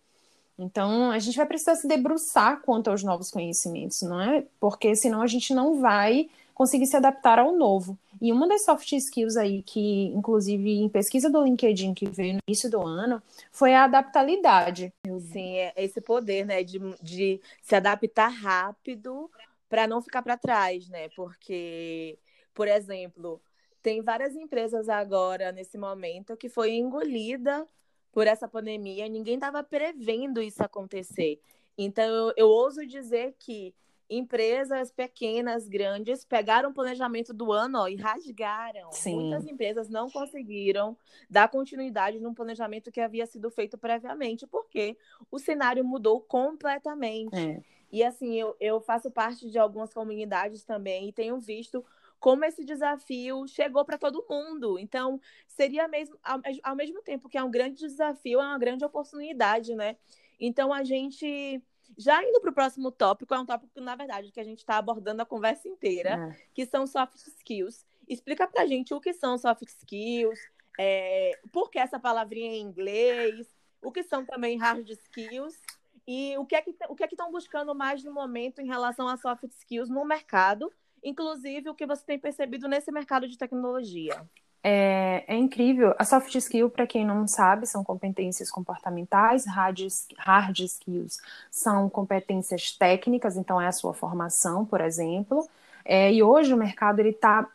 Então, 0.57 1.11
a 1.11 1.19
gente 1.19 1.35
vai 1.35 1.45
precisar 1.45 1.75
se 1.75 1.87
debruçar 1.87 2.61
quanto 2.61 2.89
aos 2.89 3.03
novos 3.03 3.31
conhecimentos, 3.31 4.01
não 4.01 4.21
é? 4.21 4.45
Porque 4.59 4.95
senão 4.95 5.21
a 5.21 5.27
gente 5.27 5.53
não 5.53 5.79
vai 5.79 6.29
conseguir 6.53 6.85
se 6.85 6.95
adaptar 6.95 7.39
ao 7.39 7.55
novo. 7.55 7.97
E 8.21 8.31
uma 8.31 8.47
das 8.47 8.63
soft 8.63 8.91
skills 8.91 9.35
aí 9.35 9.63
que, 9.63 10.05
inclusive, 10.07 10.69
em 10.69 10.87
pesquisa 10.87 11.29
do 11.29 11.43
LinkedIn 11.43 11.93
que 11.93 12.07
veio 12.07 12.33
no 12.33 12.39
início 12.47 12.69
do 12.69 12.85
ano, 12.85 13.21
foi 13.51 13.73
a 13.73 13.85
adaptabilidade. 13.85 14.93
Sim, 15.31 15.57
é 15.57 15.73
esse 15.75 15.99
poder, 15.99 16.45
né, 16.45 16.63
de, 16.63 16.79
de 17.01 17.41
se 17.61 17.75
adaptar 17.75 18.29
rápido 18.29 19.29
para 19.67 19.87
não 19.87 20.01
ficar 20.01 20.21
para 20.21 20.37
trás, 20.37 20.87
né? 20.87 21.09
Porque, 21.15 22.17
por 22.53 22.67
exemplo, 22.67 23.41
tem 23.81 24.01
várias 24.01 24.35
empresas 24.35 24.87
agora, 24.87 25.51
nesse 25.51 25.77
momento, 25.77 26.37
que 26.37 26.47
foi 26.47 26.75
engolida 26.75 27.67
por 28.13 28.27
essa 28.27 28.47
pandemia, 28.47 29.09
ninguém 29.09 29.35
estava 29.35 29.63
prevendo 29.63 30.41
isso 30.41 30.63
acontecer. 30.63 31.41
Então, 31.75 32.05
eu, 32.05 32.33
eu 32.37 32.47
ouso 32.47 32.85
dizer 32.85 33.35
que 33.39 33.73
empresas 34.07 34.91
pequenas, 34.91 35.67
grandes, 35.67 36.23
pegaram 36.23 36.69
o 36.69 36.73
planejamento 36.73 37.33
do 37.33 37.51
ano 37.51 37.79
ó, 37.79 37.87
e 37.87 37.95
rasgaram. 37.95 38.91
Sim. 38.91 39.15
Muitas 39.15 39.47
empresas 39.47 39.89
não 39.89 40.09
conseguiram 40.11 40.95
dar 41.27 41.49
continuidade 41.49 42.19
num 42.19 42.35
planejamento 42.35 42.91
que 42.91 43.01
havia 43.01 43.25
sido 43.25 43.49
feito 43.49 43.77
previamente, 43.77 44.45
porque 44.45 44.95
o 45.31 45.39
cenário 45.39 45.83
mudou 45.83 46.21
completamente. 46.21 47.35
É. 47.35 47.61
E 47.91 48.03
assim, 48.03 48.35
eu, 48.35 48.55
eu 48.59 48.79
faço 48.79 49.09
parte 49.09 49.49
de 49.49 49.57
algumas 49.57 49.91
comunidades 49.91 50.63
também 50.63 51.09
e 51.09 51.13
tenho 51.13 51.39
visto 51.39 51.83
como 52.23 52.45
esse 52.45 52.63
desafio 52.63 53.45
chegou 53.49 53.83
para 53.83 53.97
todo 53.97 54.25
mundo. 54.29 54.79
Então, 54.79 55.19
seria 55.45 55.89
mesmo, 55.89 56.17
ao, 56.23 56.39
ao 56.63 56.73
mesmo 56.73 57.01
tempo 57.01 57.27
que 57.27 57.37
é 57.37 57.43
um 57.43 57.51
grande 57.51 57.85
desafio, 57.85 58.39
é 58.39 58.47
uma 58.47 58.57
grande 58.57 58.85
oportunidade, 58.85 59.75
né? 59.75 59.97
Então, 60.39 60.71
a 60.71 60.85
gente 60.85 61.61
já 61.97 62.23
indo 62.23 62.39
para 62.39 62.49
o 62.49 62.53
próximo 62.53 62.89
tópico, 62.93 63.33
é 63.33 63.39
um 63.39 63.45
tópico, 63.45 63.81
na 63.81 63.97
verdade, 63.97 64.31
que 64.31 64.39
a 64.39 64.43
gente 64.45 64.59
está 64.59 64.77
abordando 64.77 65.21
a 65.21 65.25
conversa 65.25 65.67
inteira, 65.67 66.11
é. 66.11 66.47
que 66.53 66.65
são 66.65 66.87
soft 66.87 67.17
skills. 67.27 67.85
Explica 68.07 68.47
para 68.47 68.61
a 68.61 68.65
gente 68.67 68.93
o 68.93 69.01
que 69.01 69.11
são 69.11 69.37
soft 69.37 69.63
skills, 69.63 70.39
é, 70.79 71.37
por 71.51 71.69
que 71.69 71.77
essa 71.77 71.99
palavrinha 71.99 72.53
em 72.53 72.61
inglês, 72.61 73.53
o 73.81 73.91
que 73.91 74.01
são 74.01 74.25
também 74.25 74.57
hard 74.57 74.89
skills 74.89 75.59
e 76.07 76.37
o 76.37 76.45
que 76.45 76.55
é 76.55 76.61
que 76.61 76.73
o 76.87 76.95
que 76.95 77.03
é 77.03 77.07
que 77.07 77.15
estão 77.15 77.29
buscando 77.33 77.75
mais 77.75 78.01
no 78.01 78.13
momento 78.13 78.61
em 78.61 78.65
relação 78.65 79.09
a 79.09 79.17
soft 79.17 79.43
skills 79.43 79.89
no 79.89 80.05
mercado, 80.05 80.71
inclusive 81.03 81.69
o 81.69 81.75
que 81.75 81.85
você 81.85 82.03
tem 82.05 82.19
percebido 82.19 82.67
nesse 82.67 82.91
mercado 82.91 83.27
de 83.27 83.37
tecnologia. 83.37 84.21
É, 84.63 85.25
é, 85.27 85.35
incrível. 85.35 85.93
A 85.99 86.05
soft 86.05 86.33
skill, 86.35 86.69
para 86.69 86.87
quem 86.87 87.05
não 87.05 87.27
sabe, 87.27 87.67
são 87.67 87.83
competências 87.83 88.49
comportamentais, 88.49 89.45
hard, 89.45 89.81
hard 90.17 90.59
skills 90.59 91.19
são 91.51 91.89
competências 91.89 92.71
técnicas, 92.71 93.35
então 93.35 93.59
é 93.59 93.67
a 93.67 93.73
sua 93.73 93.93
formação, 93.93 94.65
por 94.65 94.79
exemplo. 94.79 95.47
É, 95.83 96.13
e 96.13 96.23
hoje 96.23 96.53
o 96.53 96.57
mercado 96.57 96.99
ele 96.99 97.09
está 97.09 97.49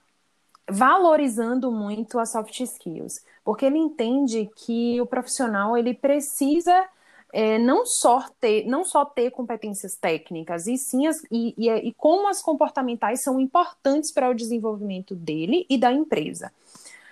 valorizando 0.70 1.72
muito 1.72 2.18
as 2.18 2.30
soft 2.30 2.60
skills, 2.60 3.24
porque 3.42 3.64
ele 3.64 3.78
entende 3.78 4.50
que 4.54 5.00
o 5.00 5.06
profissional 5.06 5.78
ele 5.78 5.94
precisa 5.94 6.86
é, 7.32 7.58
não 7.58 7.84
só 7.84 8.24
ter 8.40 8.66
não 8.66 8.84
só 8.84 9.04
ter 9.04 9.30
competências 9.30 9.94
técnicas 9.94 10.66
e 10.66 10.78
sim 10.78 11.06
as, 11.06 11.22
e, 11.30 11.54
e, 11.56 11.68
e 11.70 11.92
como 11.94 12.28
as 12.28 12.40
comportamentais 12.40 13.22
são 13.22 13.38
importantes 13.38 14.10
para 14.10 14.30
o 14.30 14.34
desenvolvimento 14.34 15.14
dele 15.14 15.66
e 15.68 15.76
da 15.76 15.92
empresa. 15.92 16.52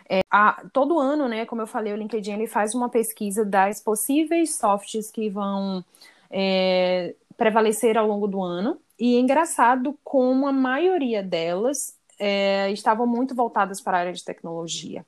É, 0.09 0.21
a, 0.31 0.65
todo 0.73 0.99
ano, 0.99 1.29
né, 1.29 1.45
como 1.45 1.63
eu 1.63 1.67
falei, 1.67 1.93
o 1.93 1.97
LinkedIn 1.97 2.33
ele 2.33 2.47
faz 2.47 2.75
uma 2.75 2.89
pesquisa 2.89 3.45
das 3.45 3.81
possíveis 3.83 4.57
softs 4.57 5.11
que 5.11 5.29
vão 5.29 5.85
é, 6.31 7.15
prevalecer 7.37 7.99
ao 7.99 8.07
longo 8.07 8.27
do 8.27 8.43
ano. 8.43 8.79
E 8.99 9.17
é 9.17 9.21
engraçado 9.21 9.99
como 10.03 10.47
a 10.47 10.53
maioria 10.53 11.23
delas 11.23 11.97
é, 12.19 12.71
estavam 12.71 13.07
muito 13.07 13.35
voltadas 13.35 13.81
para 13.81 13.99
a 13.99 14.01
área 14.01 14.13
de 14.13 14.25
tecnologia. 14.25 15.05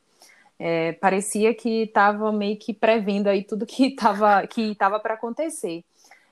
É, 0.59 0.93
parecia 0.95 1.55
que 1.55 1.85
estava 1.85 2.33
meio 2.33 2.59
que 2.59 2.75
prevendo 2.75 3.29
aí 3.29 3.45
tudo 3.45 3.67
que 3.67 3.87
estava 3.95 4.47
que 4.47 4.75
tava 4.75 4.99
para 4.99 5.15
acontecer. 5.15 5.85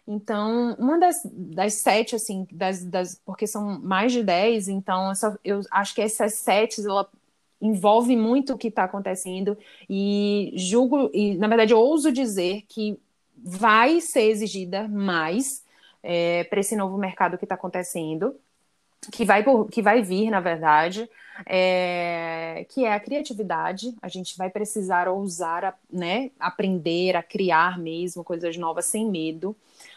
Então, 0.06 0.76
uma 0.78 0.99
das, 0.99 1.21
das 1.25 1.75
sete, 1.75 2.14
assim, 2.14 2.47
das, 2.52 2.85
das, 2.85 3.21
porque 3.25 3.47
são 3.47 3.80
mais 3.80 4.12
de 4.12 4.23
dez, 4.23 4.68
então 4.68 5.11
essa, 5.11 5.38
eu 5.45 5.61
acho 5.71 5.95
que 5.95 6.00
essas 6.00 6.35
sete 6.35 6.80
ela 6.85 7.09
envolve 7.61 8.16
muito 8.16 8.52
o 8.52 8.59
que 8.59 8.68
está 8.68 8.85
acontecendo 8.85 9.56
e 9.88 10.52
julgo, 10.56 11.11
e 11.12 11.37
na 11.37 11.49
verdade 11.49 11.75
ouso 11.75 12.12
dizer 12.12 12.62
que 12.68 12.99
vai 13.37 14.00
ser 14.00 14.30
exigida 14.30 14.87
mais 14.87 15.64
é, 16.02 16.45
para 16.45 16.61
esse 16.61 16.76
novo 16.76 16.97
mercado 16.97 17.37
que 17.37 17.45
está 17.45 17.54
acontecendo. 17.56 18.37
Que 19.12 19.25
vai, 19.25 19.42
por, 19.42 19.68
que 19.68 19.82
vai 19.82 20.02
vir, 20.02 20.30
na 20.30 20.40
verdade, 20.40 21.08
é, 21.44 22.66
que 22.68 22.84
é 22.84 22.92
a 22.92 23.00
criatividade. 23.00 23.94
A 24.00 24.08
gente 24.08 24.36
vai 24.36 24.48
precisar 24.50 25.08
ousar, 25.08 25.78
né, 25.90 26.30
aprender 26.38 27.16
a 27.16 27.22
criar 27.22 27.78
mesmo 27.78 28.25
coisas 28.25 28.56
novas 28.56 28.86
sem 28.86 29.10
medo. 29.10 29.54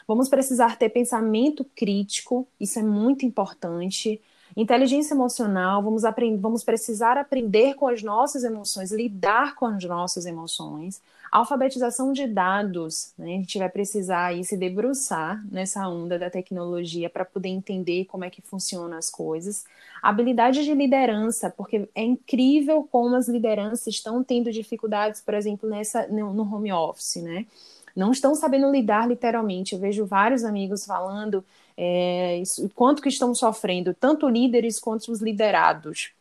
Vamos 0.08 0.28
precisar 0.28 0.78
ter 0.78 0.90
pensamento 0.90 1.66
crítico, 1.76 2.48
isso 2.60 2.80
é 2.80 2.84
muito 2.84 3.26
importante. 3.26 4.20
Inteligência 4.58 5.14
emocional, 5.14 5.84
vamos, 5.84 6.04
aprender, 6.04 6.40
vamos 6.40 6.64
precisar 6.64 7.18
aprender 7.18 7.76
com 7.76 7.88
as 7.88 8.02
nossas 8.02 8.44
emoções, 8.44 8.92
lidar 8.92 9.56
com 9.56 9.66
as 9.66 9.84
nossas 9.84 10.26
emoções. 10.26 11.02
Alfabetização 11.32 12.12
de 12.12 12.26
dados, 12.28 13.14
né? 13.18 13.26
a 13.36 13.38
gente 13.38 13.58
vai 13.60 13.70
precisar 13.70 14.28
aí 14.28 14.44
se 14.44 14.58
debruçar 14.58 15.44
nessa 15.52 15.88
onda 15.88 16.18
da 16.18 16.30
tecnologia 16.30 17.10
para 17.10 17.24
poder 17.24 17.50
entender 17.50 18.06
como 18.06 18.24
é 18.24 18.30
que 18.30 18.42
funcionam 18.42 18.98
as 18.98 19.10
coisas. 19.10 19.64
Habilidade 20.02 20.64
de 20.64 20.74
liderança, 20.74 21.50
porque 21.50 21.88
é 21.94 22.04
incrível 22.04 22.88
como 22.92 23.16
as 23.16 23.28
lideranças 23.28 23.86
estão 23.88 24.24
tendo 24.24 24.52
dificuldades, 24.52 25.22
por 25.22 25.34
exemplo, 25.34 25.70
nessa, 25.70 26.08
no, 26.08 26.42
home 26.42 26.72
office, 26.72 27.18
né? 27.18 27.46
Não 27.96 28.12
estão 28.12 28.34
sabendo 28.34 28.72
lidar 28.72 29.08
literalmente. 29.08 29.74
Eu 29.74 29.80
vejo 29.80 30.06
vários 30.06 30.44
amigos 30.44 30.86
falando 30.86 31.44
é, 31.78 32.42
quanto 32.74 33.02
que 33.02 33.10
estão 33.10 33.36
sofrendo, 33.36 33.94
tanto 33.94 34.28
líderes 34.28 34.80
quanto 34.80 35.12
os 35.12 35.22
liderados. 35.22 36.12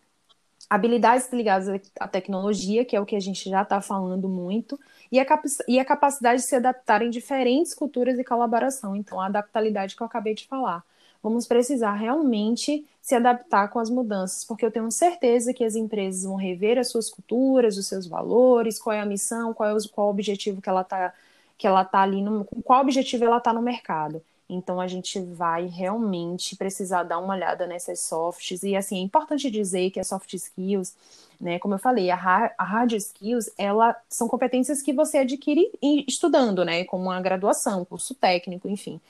Habilidades 0.68 1.32
ligadas 1.32 1.80
à 1.98 2.06
tecnologia, 2.06 2.84
que 2.84 2.94
é 2.94 3.00
o 3.00 3.06
que 3.06 3.16
a 3.16 3.20
gente 3.20 3.48
já 3.48 3.62
está 3.62 3.80
falando 3.80 4.28
muito, 4.28 4.78
e 5.10 5.18
a, 5.18 5.26
e 5.66 5.80
a 5.80 5.84
capacidade 5.84 6.42
de 6.42 6.48
se 6.48 6.56
adaptar 6.56 7.00
em 7.02 7.10
diferentes 7.10 7.74
culturas 7.74 8.18
e 8.18 8.24
colaboração. 8.24 8.94
Então, 8.94 9.20
a 9.20 9.26
adaptabilidade 9.26 9.96
que 9.96 10.02
eu 10.02 10.06
acabei 10.06 10.34
de 10.34 10.46
falar. 10.46 10.84
Vamos 11.22 11.46
precisar 11.46 11.94
realmente 11.94 12.86
se 13.00 13.14
adaptar 13.14 13.68
com 13.68 13.78
as 13.78 13.90
mudanças, 13.90 14.44
porque 14.44 14.64
eu 14.64 14.70
tenho 14.70 14.90
certeza 14.92 15.52
que 15.52 15.64
as 15.64 15.74
empresas 15.74 16.24
vão 16.24 16.36
rever 16.36 16.78
as 16.78 16.90
suas 16.90 17.10
culturas, 17.10 17.76
os 17.76 17.86
seus 17.86 18.06
valores, 18.06 18.78
qual 18.78 18.94
é 18.94 19.00
a 19.00 19.06
missão, 19.06 19.52
qual 19.54 19.70
é 19.70 19.74
o, 19.74 19.88
qual 19.88 20.06
é 20.06 20.08
o 20.08 20.12
objetivo 20.12 20.60
que 20.60 20.68
ela 20.68 20.82
está 20.82 21.12
que 21.56 21.66
ela 21.66 21.82
está 21.82 22.02
ali, 22.02 22.22
no, 22.22 22.44
com 22.44 22.62
qual 22.62 22.80
objetivo 22.80 23.24
ela 23.24 23.38
está 23.38 23.52
no 23.52 23.60
mercado. 23.60 24.22
Então 24.48 24.80
a 24.80 24.86
gente 24.86 25.20
vai 25.20 25.66
realmente 25.66 26.56
precisar 26.56 27.02
dar 27.02 27.18
uma 27.18 27.34
olhada 27.34 27.66
nessas 27.66 28.00
softs. 28.00 28.62
E 28.62 28.74
assim, 28.74 28.96
é 28.98 29.00
importante 29.02 29.50
dizer 29.50 29.90
que 29.90 30.00
as 30.00 30.06
soft 30.06 30.32
skills, 30.32 30.94
né, 31.40 31.58
como 31.58 31.74
eu 31.74 31.78
falei, 31.78 32.10
a 32.10 32.16
hard, 32.16 32.92
skills, 32.92 33.50
ela 33.58 33.94
são 34.08 34.26
competências 34.26 34.80
que 34.80 34.92
você 34.92 35.18
adquire 35.18 35.70
estudando, 36.06 36.64
né, 36.64 36.84
como 36.84 37.04
uma 37.04 37.20
graduação, 37.20 37.84
curso 37.84 38.14
técnico, 38.14 38.68
enfim. 38.68 39.00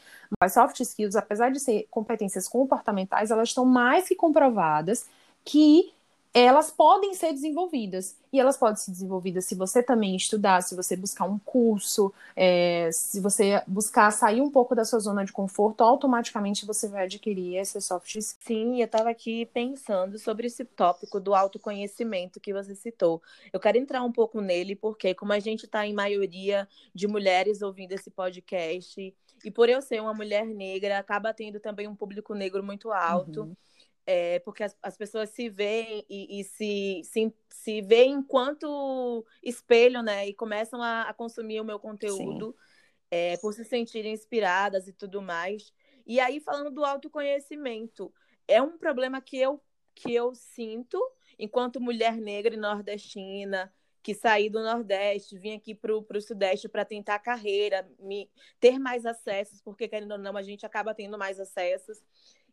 Mas 0.40 0.54
soft 0.54 0.80
skills, 0.80 1.16
apesar 1.16 1.50
de 1.50 1.60
ser 1.60 1.86
competências 1.90 2.48
comportamentais, 2.48 3.30
elas 3.30 3.48
estão 3.48 3.64
mais 3.64 4.08
que 4.08 4.14
comprovadas 4.14 5.06
que 5.44 5.92
elas 6.40 6.70
podem 6.70 7.14
ser 7.14 7.32
desenvolvidas. 7.32 8.16
E 8.30 8.38
elas 8.38 8.58
podem 8.58 8.76
ser 8.76 8.90
desenvolvidas 8.90 9.46
se 9.46 9.54
você 9.54 9.82
também 9.82 10.14
estudar, 10.14 10.62
se 10.62 10.76
você 10.76 10.94
buscar 10.94 11.24
um 11.24 11.38
curso, 11.38 12.12
é, 12.36 12.90
se 12.92 13.20
você 13.20 13.62
buscar 13.66 14.10
sair 14.10 14.42
um 14.42 14.50
pouco 14.50 14.74
da 14.74 14.84
sua 14.84 14.98
zona 14.98 15.24
de 15.24 15.32
conforto, 15.32 15.82
automaticamente 15.82 16.66
você 16.66 16.86
vai 16.88 17.04
adquirir 17.04 17.56
esses 17.56 17.84
soft 17.86 18.14
skills. 18.14 18.36
Sim, 18.40 18.80
eu 18.80 18.84
estava 18.84 19.08
aqui 19.08 19.46
pensando 19.46 20.18
sobre 20.18 20.46
esse 20.46 20.64
tópico 20.64 21.18
do 21.18 21.34
autoconhecimento 21.34 22.38
que 22.38 22.52
você 22.52 22.74
citou. 22.74 23.22
Eu 23.50 23.58
quero 23.58 23.78
entrar 23.78 24.02
um 24.02 24.12
pouco 24.12 24.42
nele, 24.42 24.76
porque 24.76 25.14
como 25.14 25.32
a 25.32 25.38
gente 25.38 25.64
está 25.64 25.86
em 25.86 25.94
maioria 25.94 26.68
de 26.94 27.08
mulheres 27.08 27.62
ouvindo 27.62 27.92
esse 27.92 28.10
podcast, 28.10 29.14
e 29.44 29.50
por 29.50 29.68
eu 29.68 29.80
ser 29.80 30.02
uma 30.02 30.12
mulher 30.12 30.44
negra, 30.44 30.98
acaba 30.98 31.32
tendo 31.32 31.58
também 31.60 31.88
um 31.88 31.96
público 31.96 32.34
negro 32.34 32.62
muito 32.62 32.92
alto. 32.92 33.42
Uhum 33.42 33.56
é, 34.10 34.38
porque 34.38 34.62
as, 34.62 34.74
as, 34.82 34.96
pessoas 34.96 35.28
se 35.28 35.50
veem 35.50 36.02
e, 36.08 36.40
e 36.40 36.44
se, 36.44 37.02
se, 37.04 37.30
se 37.50 37.82
veem 37.82 38.14
enquanto 38.14 39.22
espelho, 39.42 40.00
né? 40.00 40.26
E 40.26 40.32
começam 40.32 40.82
a, 40.82 41.02
a 41.02 41.12
consumir 41.12 41.60
o 41.60 41.64
meu 41.64 41.78
conteúdo 41.78 42.56
é, 43.10 43.36
por 43.36 43.52
se 43.52 43.66
sentirem 43.66 44.14
inspiradas 44.14 44.88
e 44.88 44.94
tudo 44.94 45.20
mais. 45.20 45.74
E 46.06 46.18
aí, 46.20 46.40
falando 46.40 46.70
do 46.70 46.86
autoconhecimento, 46.86 48.10
é 48.48 48.62
um 48.62 48.78
problema 48.78 49.20
que 49.20 49.36
eu, 49.36 49.60
que 49.94 50.14
eu 50.14 50.34
sinto 50.34 50.98
enquanto 51.38 51.78
mulher 51.78 52.16
negra 52.16 52.54
e 52.54 52.56
nordestina, 52.56 53.70
que 54.02 54.14
saí 54.14 54.48
do 54.48 54.62
Nordeste, 54.62 55.38
vim 55.38 55.54
aqui 55.54 55.74
para 55.74 55.94
o 55.94 56.20
Sudeste 56.22 56.66
para 56.66 56.82
tentar 56.82 57.18
carreira, 57.18 57.86
me, 57.98 58.30
ter 58.58 58.78
mais 58.78 59.04
acessos, 59.04 59.60
porque 59.60 59.86
querendo 59.86 60.12
ou 60.12 60.18
não, 60.18 60.34
a 60.34 60.42
gente 60.42 60.64
acaba 60.64 60.94
tendo 60.94 61.18
mais 61.18 61.38
acessos. 61.38 62.02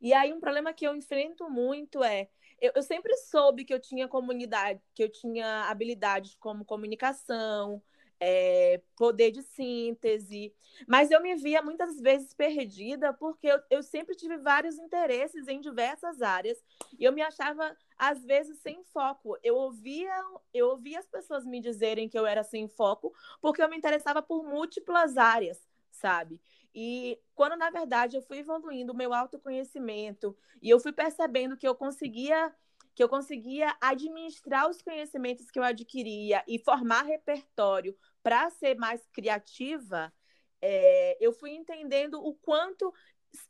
E 0.01 0.13
aí 0.13 0.33
um 0.33 0.39
problema 0.39 0.73
que 0.73 0.85
eu 0.85 0.95
enfrento 0.95 1.49
muito 1.49 2.03
é 2.03 2.29
eu, 2.59 2.71
eu, 2.75 2.83
sempre 2.83 3.15
soube 3.17 3.65
que 3.65 3.73
eu 3.73 3.79
tinha 3.79 4.07
comunidade, 4.07 4.81
que 4.93 5.03
eu 5.03 5.09
tinha 5.09 5.65
habilidades 5.69 6.37
como 6.39 6.63
comunicação, 6.63 7.81
é, 8.19 8.81
poder 8.95 9.31
de 9.31 9.41
síntese, 9.41 10.53
mas 10.87 11.11
eu 11.11 11.21
me 11.21 11.35
via 11.35 11.61
muitas 11.61 11.99
vezes 11.99 12.33
perdida 12.33 13.13
porque 13.13 13.47
eu, 13.47 13.59
eu 13.69 13.83
sempre 13.83 14.15
tive 14.15 14.37
vários 14.37 14.77
interesses 14.77 15.47
em 15.47 15.59
diversas 15.59 16.21
áreas 16.21 16.57
e 16.97 17.03
eu 17.03 17.11
me 17.11 17.21
achava 17.21 17.75
às 17.97 18.23
vezes 18.23 18.57
sem 18.59 18.83
foco. 18.85 19.37
Eu 19.43 19.55
ouvia, 19.55 20.13
eu 20.53 20.69
ouvia 20.69 20.99
as 20.99 21.07
pessoas 21.07 21.45
me 21.45 21.59
dizerem 21.59 22.07
que 22.07 22.17
eu 22.17 22.25
era 22.25 22.43
sem 22.43 22.67
foco 22.67 23.13
porque 23.41 23.61
eu 23.61 23.69
me 23.69 23.77
interessava 23.77 24.21
por 24.21 24.43
múltiplas 24.43 25.17
áreas, 25.17 25.61
sabe? 25.91 26.39
E 26.75 27.17
quando, 27.33 27.55
na 27.55 27.69
verdade, 27.69 28.17
eu 28.17 28.21
fui 28.21 28.39
evoluindo 28.39 28.91
o 28.91 28.95
meu 28.95 29.13
autoconhecimento 29.13 30.37
e 30.61 30.69
eu 30.69 30.77
fui 30.77 30.91
percebendo 30.91 31.55
que 31.55 31.67
eu 31.67 31.73
conseguia 31.73 32.53
que 32.93 33.03
eu 33.03 33.09
conseguia 33.09 33.75
administrar 33.81 34.69
os 34.69 34.81
conhecimentos 34.81 35.51
que 35.51 35.59
eu 35.59 35.63
adquiria 35.63 36.41
e 36.47 36.57
formar 36.57 37.01
repertório 37.01 37.93
para 38.23 38.49
ser 38.49 38.77
mais 38.77 39.05
criativa, 39.11 40.13
é, 40.61 41.17
eu 41.19 41.33
fui 41.33 41.51
entendendo 41.51 42.25
o 42.25 42.33
quanto 42.35 42.93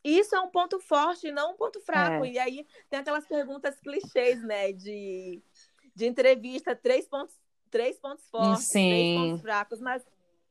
isso 0.02 0.34
é 0.34 0.40
um 0.40 0.50
ponto 0.50 0.80
forte 0.80 1.28
e 1.28 1.32
não 1.32 1.52
um 1.52 1.56
ponto 1.56 1.80
fraco. 1.80 2.24
É. 2.24 2.30
E 2.32 2.38
aí 2.38 2.66
tem 2.90 2.98
aquelas 2.98 3.24
perguntas 3.26 3.78
clichês, 3.78 4.42
né? 4.42 4.72
De, 4.72 5.40
de 5.94 6.06
entrevista, 6.06 6.74
três 6.74 7.06
pontos, 7.06 7.34
três 7.70 7.98
pontos 8.00 8.28
fortes, 8.28 8.64
Sim. 8.64 8.88
três 8.88 9.16
pontos 9.16 9.42
fracos, 9.42 9.80
mas 9.80 10.04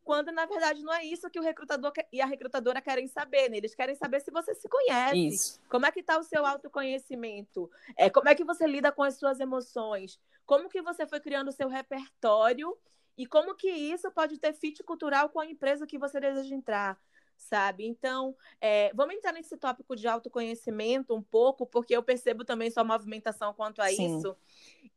quando 0.06 0.32
na 0.32 0.46
verdade 0.46 0.84
não 0.84 0.94
é 0.94 1.04
isso 1.04 1.30
que 1.32 1.40
o 1.40 1.44
recrutador 1.44 1.92
e 2.14 2.22
a 2.22 2.28
recrutadora 2.28 2.80
querem 2.80 3.08
saber, 3.08 3.50
né? 3.50 3.58
Eles 3.58 3.74
querem 3.74 3.96
saber 3.96 4.22
se 4.22 4.30
você 4.30 4.54
se 4.54 4.70
conhece, 4.70 5.18
isso. 5.18 5.62
como 5.68 5.88
é 5.88 5.92
que 5.92 6.00
está 6.00 6.20
o 6.20 6.24
seu 6.24 6.46
autoconhecimento, 6.46 7.70
é, 7.98 8.08
como 8.08 8.30
é 8.30 8.36
que 8.36 8.44
você 8.44 8.68
lida 8.68 8.92
com 8.92 9.02
as 9.02 9.16
suas 9.16 9.40
emoções, 9.40 10.20
como 10.46 10.70
que 10.70 10.80
você 10.80 11.08
foi 11.08 11.20
criando 11.20 11.48
o 11.48 11.52
seu 11.52 11.68
repertório 11.68 12.78
e 13.18 13.26
como 13.26 13.56
que 13.56 13.68
isso 13.68 14.12
pode 14.12 14.38
ter 14.38 14.54
fit 14.54 14.84
cultural 14.84 15.28
com 15.30 15.40
a 15.40 15.46
empresa 15.48 15.88
que 15.88 15.98
você 15.98 16.20
deseja 16.20 16.54
entrar, 16.54 17.00
sabe? 17.36 17.88
Então, 17.88 18.36
é, 18.62 18.92
vamos 18.94 19.16
entrar 19.16 19.32
nesse 19.32 19.58
tópico 19.58 19.96
de 19.96 20.08
autoconhecimento 20.08 21.16
um 21.16 21.22
pouco, 21.24 21.66
porque 21.66 21.96
eu 21.96 22.04
percebo 22.04 22.46
também 22.46 22.70
sua 22.70 22.84
movimentação 22.84 23.56
quanto 23.56 23.82
a 23.82 23.88
Sim. 23.88 24.20
isso. 24.20 24.38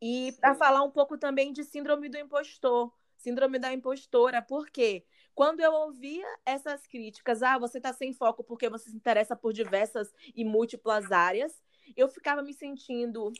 E 0.02 0.32
para 0.38 0.54
falar 0.54 0.82
um 0.82 0.90
pouco 0.90 1.16
também 1.16 1.50
de 1.50 1.64
síndrome 1.64 2.10
do 2.10 2.18
impostor, 2.18 2.92
síndrome 3.18 3.58
da 3.58 3.72
impostora, 3.72 4.40
porque 4.40 5.04
quando 5.34 5.60
eu 5.60 5.72
ouvia 5.72 6.26
essas 6.44 6.86
críticas, 6.86 7.42
ah, 7.42 7.58
você 7.58 7.78
está 7.78 7.92
sem 7.92 8.12
foco 8.12 8.42
porque 8.42 8.68
você 8.68 8.90
se 8.90 8.96
interessa 8.96 9.36
por 9.36 9.52
diversas 9.52 10.12
e 10.34 10.44
múltiplas 10.44 11.12
áreas, 11.12 11.52
eu 11.96 12.08
ficava 12.08 12.42
me 12.42 12.52
sentindo 12.52 13.32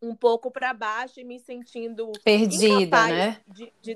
um 0.00 0.14
pouco 0.14 0.50
para 0.50 0.72
baixo 0.72 1.20
e 1.20 1.24
me 1.24 1.38
sentindo 1.40 2.12
perdida, 2.24 3.08
né? 3.08 3.42
De, 3.46 3.72
de, 3.82 3.94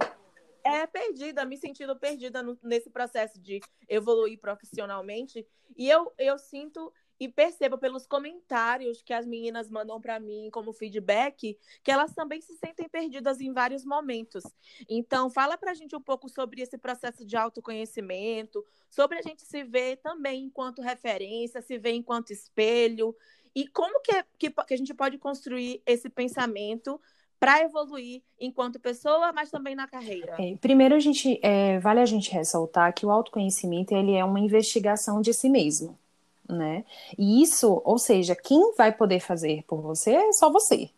é 0.65 0.87
perdida, 0.87 1.45
me 1.45 1.57
sentindo 1.57 1.97
perdida 1.97 2.43
no, 2.43 2.59
nesse 2.63 2.91
processo 2.91 3.41
de 3.41 3.61
evoluir 3.89 4.39
profissionalmente. 4.39 5.47
E 5.77 5.89
eu, 5.89 6.13
eu 6.19 6.39
sinto 6.39 6.93
e 7.23 7.29
percebo 7.29 7.79
pelos 7.79 8.05
comentários 8.05 9.01
que 9.01 9.13
as 9.13 9.25
meninas 9.25 9.71
mandam 9.71 10.01
para 10.01 10.19
mim 10.19 10.51
como 10.51 10.73
feedback 10.73 11.57
que 11.81 11.91
elas 11.91 12.13
também 12.13 12.41
se 12.41 12.57
sentem 12.57 12.89
perdidas 12.89 13.41
em 13.41 13.53
vários 13.53 13.85
momentos. 13.85 14.43
Então, 14.89 15.31
fala 15.31 15.57
para 15.57 15.71
a 15.71 15.75
gente 15.75 15.95
um 15.95 16.01
pouco 16.01 16.29
sobre 16.29 16.61
esse 16.61 16.77
processo 16.77 17.25
de 17.25 17.37
autoconhecimento, 17.37 18.65
sobre 18.91 19.19
a 19.19 19.23
gente 19.23 19.43
se 19.43 19.63
ver 19.63 19.99
também 19.99 20.47
enquanto 20.47 20.83
referência, 20.83 21.63
se 21.63 21.79
ver 21.79 21.93
enquanto 21.93 22.33
espelho, 22.33 23.15
e 23.55 23.69
como 23.69 24.01
que, 24.01 24.11
é, 24.11 24.25
que, 24.37 24.51
que 24.51 24.75
a 24.75 24.77
gente 24.77 24.93
pode 24.93 25.17
construir 25.17 25.81
esse 25.87 26.09
pensamento 26.09 27.01
para 27.39 27.61
evoluir 27.61 28.23
enquanto 28.41 28.81
pessoa, 28.81 29.33
mas 29.33 29.49
também 29.49 29.77
na 29.77 29.87
carreira? 29.87 30.35
É, 30.41 30.57
primeiro, 30.57 30.97
a 30.97 31.01
gente 31.01 31.39
é, 31.41 31.79
vale 31.79 32.01
a 32.01 32.07
gente 32.07 32.33
ressaltar 32.33 32.93
que 32.93 33.07
o 33.07 33.13
autoconhecimento 33.13 33.95
ele 33.95 34.15
é 34.15 34.25
uma 34.25 34.41
investigação 34.41 35.21
de 35.21 35.33
si 35.33 35.49
mesmo 35.49 36.02
né? 36.49 36.85
E 37.19 37.43
isso, 37.43 37.81
ou 37.85 37.99
seja, 37.99 38.35
quem 38.35 38.75
vai 38.75 38.93
poder 38.93 39.21
fazer 39.21 39.65
por 39.67 39.81
você 39.81 40.13
é 40.13 40.33
só 40.33 40.51
você, 40.51 40.91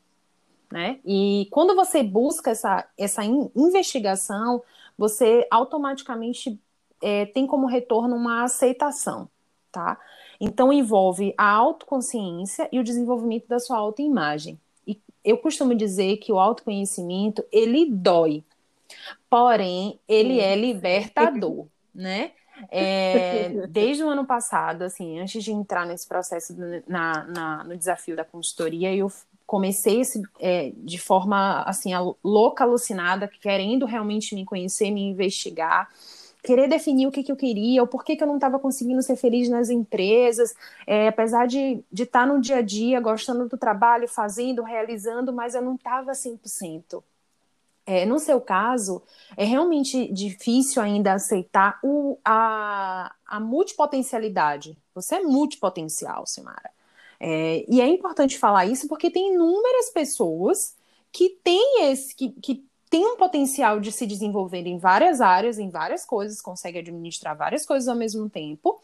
né? 0.71 0.99
E 1.05 1.49
quando 1.51 1.75
você 1.75 2.03
busca 2.03 2.51
essa, 2.51 2.89
essa 2.99 3.25
in 3.25 3.51
investigação, 3.55 4.63
você 4.97 5.47
automaticamente 5.51 6.59
é, 7.03 7.27
tem 7.27 7.47
como 7.47 7.67
retorno 7.67 8.17
uma 8.17 8.45
aceitação, 8.45 9.29
tá? 9.71 9.99
Então, 10.41 10.73
envolve 10.73 11.35
a 11.39 11.49
autoconsciência 11.49 12.69
e 12.73 12.79
o 12.79 12.85
desenvolvimento 12.85 13.47
da 13.47 13.59
sua 13.59 13.79
autoimagem. 13.79 14.59
E 14.87 15.01
eu 15.25 15.39
costumo 15.39 15.75
dizer 15.75 16.17
que 16.19 16.33
o 16.33 16.39
autoconhecimento, 16.39 17.45
ele 17.53 17.91
dói, 17.91 18.43
porém, 19.31 19.99
ele 20.09 20.41
é 20.41 20.57
libertador, 20.57 21.67
né? 21.95 22.33
É, 22.71 23.49
desde 23.69 24.03
o 24.03 24.09
ano 24.09 24.25
passado, 24.27 24.83
assim, 24.83 25.19
antes 25.19 25.43
de 25.43 25.53
entrar 25.53 25.87
nesse 25.87 26.07
processo 26.07 26.55
na, 26.87 27.25
na, 27.25 27.65
no 27.65 27.77
desafio 27.77 28.17
da 28.17 28.25
consultoria, 28.25 28.95
eu 28.95 29.11
comecei 29.47 30.01
esse, 30.01 30.23
é, 30.41 30.73
de 30.77 30.99
forma 30.99 31.63
assim 31.63 31.91
louca, 32.23 32.65
alucinada, 32.65 33.29
querendo 33.29 33.87
realmente 33.87 34.35
me 34.35 34.45
conhecer, 34.45 34.91
me 34.91 35.03
investigar, 35.03 35.89
querer 36.43 36.69
definir 36.69 37.07
o 37.07 37.11
que, 37.11 37.23
que 37.23 37.33
eu 37.33 37.37
queria, 37.37 37.83
o 37.83 37.87
porquê 37.87 38.17
que 38.17 38.23
eu 38.23 38.29
não 38.29 38.37
estava 38.37 38.59
conseguindo 38.59 39.03
ser 39.03 39.17
feliz 39.17 39.49
nas 39.49 39.71
empresas, 39.71 40.55
é, 40.87 41.09
apesar 41.09 41.47
de 41.47 41.83
estar 41.93 42.21
tá 42.21 42.27
no 42.27 42.41
dia 42.41 42.57
a 42.57 42.63
dia, 42.63 43.01
gostando 43.01 43.49
do 43.49 43.57
trabalho, 43.57 44.07
fazendo, 44.07 44.63
realizando, 44.63 45.33
mas 45.33 45.55
eu 45.55 45.63
não 45.63 45.75
estava 45.75 46.15
100%. 46.15 47.03
É, 47.87 48.07
no 48.07 48.19
seu 48.19 48.41
caso, 48.41 49.03
é 49.37 49.45
realmente 49.45 50.11
difícil 50.13 50.81
ainda 50.81 51.13
aceitar 51.13 51.79
o, 51.83 52.19
a, 52.25 53.15
a 53.27 53.41
multipotencialidade. 53.41 54.77
Você 54.95 55.17
é 55.17 55.21
multipotencial, 55.21 56.27
Simara. 56.27 56.71
É, 57.21 57.65
e 57.69 57.81
é 57.81 57.87
importante 57.87 58.39
falar 58.39 58.67
isso 58.67 58.89
porque 58.89 59.11
tem 59.11 59.35
inúmeras 59.35 59.91
pessoas 59.91 60.77
que 61.13 61.39
têm 61.45 61.85
esse, 61.91 62.15
que, 62.15 62.31
que 62.31 62.65
têm 62.91 63.07
um 63.07 63.17
potencial 63.17 63.81
de 63.81 63.93
se 63.93 64.07
desenvolver 64.07 64.67
em 64.67 64.79
várias 64.79 65.21
áreas, 65.21 65.59
em 65.59 65.69
várias 65.69 66.05
coisas, 66.05 66.41
consegue 66.41 66.79
administrar 66.79 67.37
várias 67.37 67.67
coisas 67.67 67.89
ao 67.89 67.97
mesmo 67.97 68.29
tempo. 68.31 68.81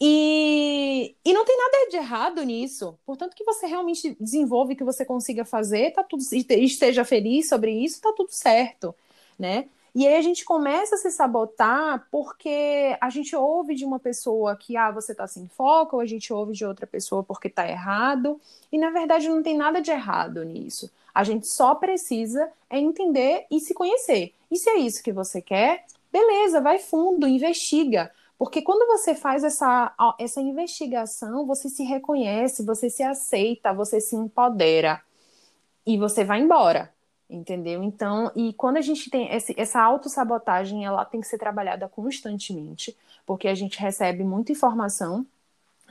E, 0.00 1.16
e 1.24 1.32
não 1.32 1.44
tem 1.44 1.56
nada 1.56 1.90
de 1.90 1.96
errado 1.96 2.42
nisso. 2.44 2.96
Portanto, 3.04 3.34
que 3.34 3.44
você 3.44 3.66
realmente 3.66 4.16
desenvolve, 4.20 4.76
que 4.76 4.84
você 4.84 5.04
consiga 5.04 5.44
fazer, 5.44 5.92
tá 5.92 6.04
tudo, 6.04 6.22
esteja 6.32 7.04
feliz 7.04 7.48
sobre 7.48 7.72
isso, 7.72 8.00
tá 8.00 8.12
tudo 8.16 8.30
certo, 8.30 8.94
né? 9.38 9.66
E 9.94 10.06
aí 10.06 10.16
a 10.16 10.22
gente 10.22 10.44
começa 10.44 10.94
a 10.94 10.98
se 10.98 11.10
sabotar 11.10 12.06
porque 12.10 12.96
a 13.00 13.10
gente 13.10 13.34
ouve 13.34 13.74
de 13.74 13.84
uma 13.84 13.98
pessoa 13.98 14.54
que 14.54 14.76
ah, 14.76 14.92
você 14.92 15.10
está 15.10 15.26
sem 15.26 15.48
foco, 15.48 15.96
ou 15.96 16.00
a 16.00 16.06
gente 16.06 16.32
ouve 16.32 16.52
de 16.52 16.64
outra 16.64 16.86
pessoa 16.86 17.24
porque 17.24 17.48
está 17.48 17.68
errado. 17.68 18.40
E 18.70 18.78
na 18.78 18.90
verdade 18.90 19.28
não 19.28 19.42
tem 19.42 19.56
nada 19.56 19.80
de 19.80 19.90
errado 19.90 20.44
nisso. 20.44 20.88
A 21.12 21.24
gente 21.24 21.48
só 21.48 21.74
precisa 21.74 22.48
é 22.70 22.78
entender 22.78 23.46
e 23.50 23.58
se 23.58 23.74
conhecer. 23.74 24.32
E 24.50 24.56
se 24.56 24.70
é 24.70 24.76
isso 24.78 25.02
que 25.02 25.12
você 25.12 25.42
quer, 25.42 25.84
beleza, 26.12 26.60
vai 26.60 26.78
fundo, 26.78 27.26
investiga. 27.26 28.12
Porque 28.38 28.62
quando 28.62 28.86
você 28.86 29.14
faz 29.14 29.42
essa, 29.42 29.92
essa 30.18 30.40
investigação, 30.40 31.44
você 31.44 31.68
se 31.68 31.82
reconhece, 31.82 32.64
você 32.64 32.88
se 32.88 33.02
aceita, 33.02 33.74
você 33.74 34.00
se 34.00 34.14
empodera 34.14 35.02
e 35.84 35.98
você 35.98 36.24
vai 36.24 36.40
embora 36.40 36.92
entendeu? 37.28 37.82
Então, 37.82 38.30
e 38.34 38.52
quando 38.54 38.78
a 38.78 38.80
gente 38.80 39.10
tem 39.10 39.34
esse, 39.34 39.54
essa 39.56 39.80
autossabotagem, 39.82 40.84
ela 40.84 41.04
tem 41.04 41.20
que 41.20 41.26
ser 41.26 41.38
trabalhada 41.38 41.88
constantemente, 41.88 42.96
porque 43.26 43.48
a 43.48 43.54
gente 43.54 43.78
recebe 43.78 44.24
muita 44.24 44.52
informação 44.52 45.26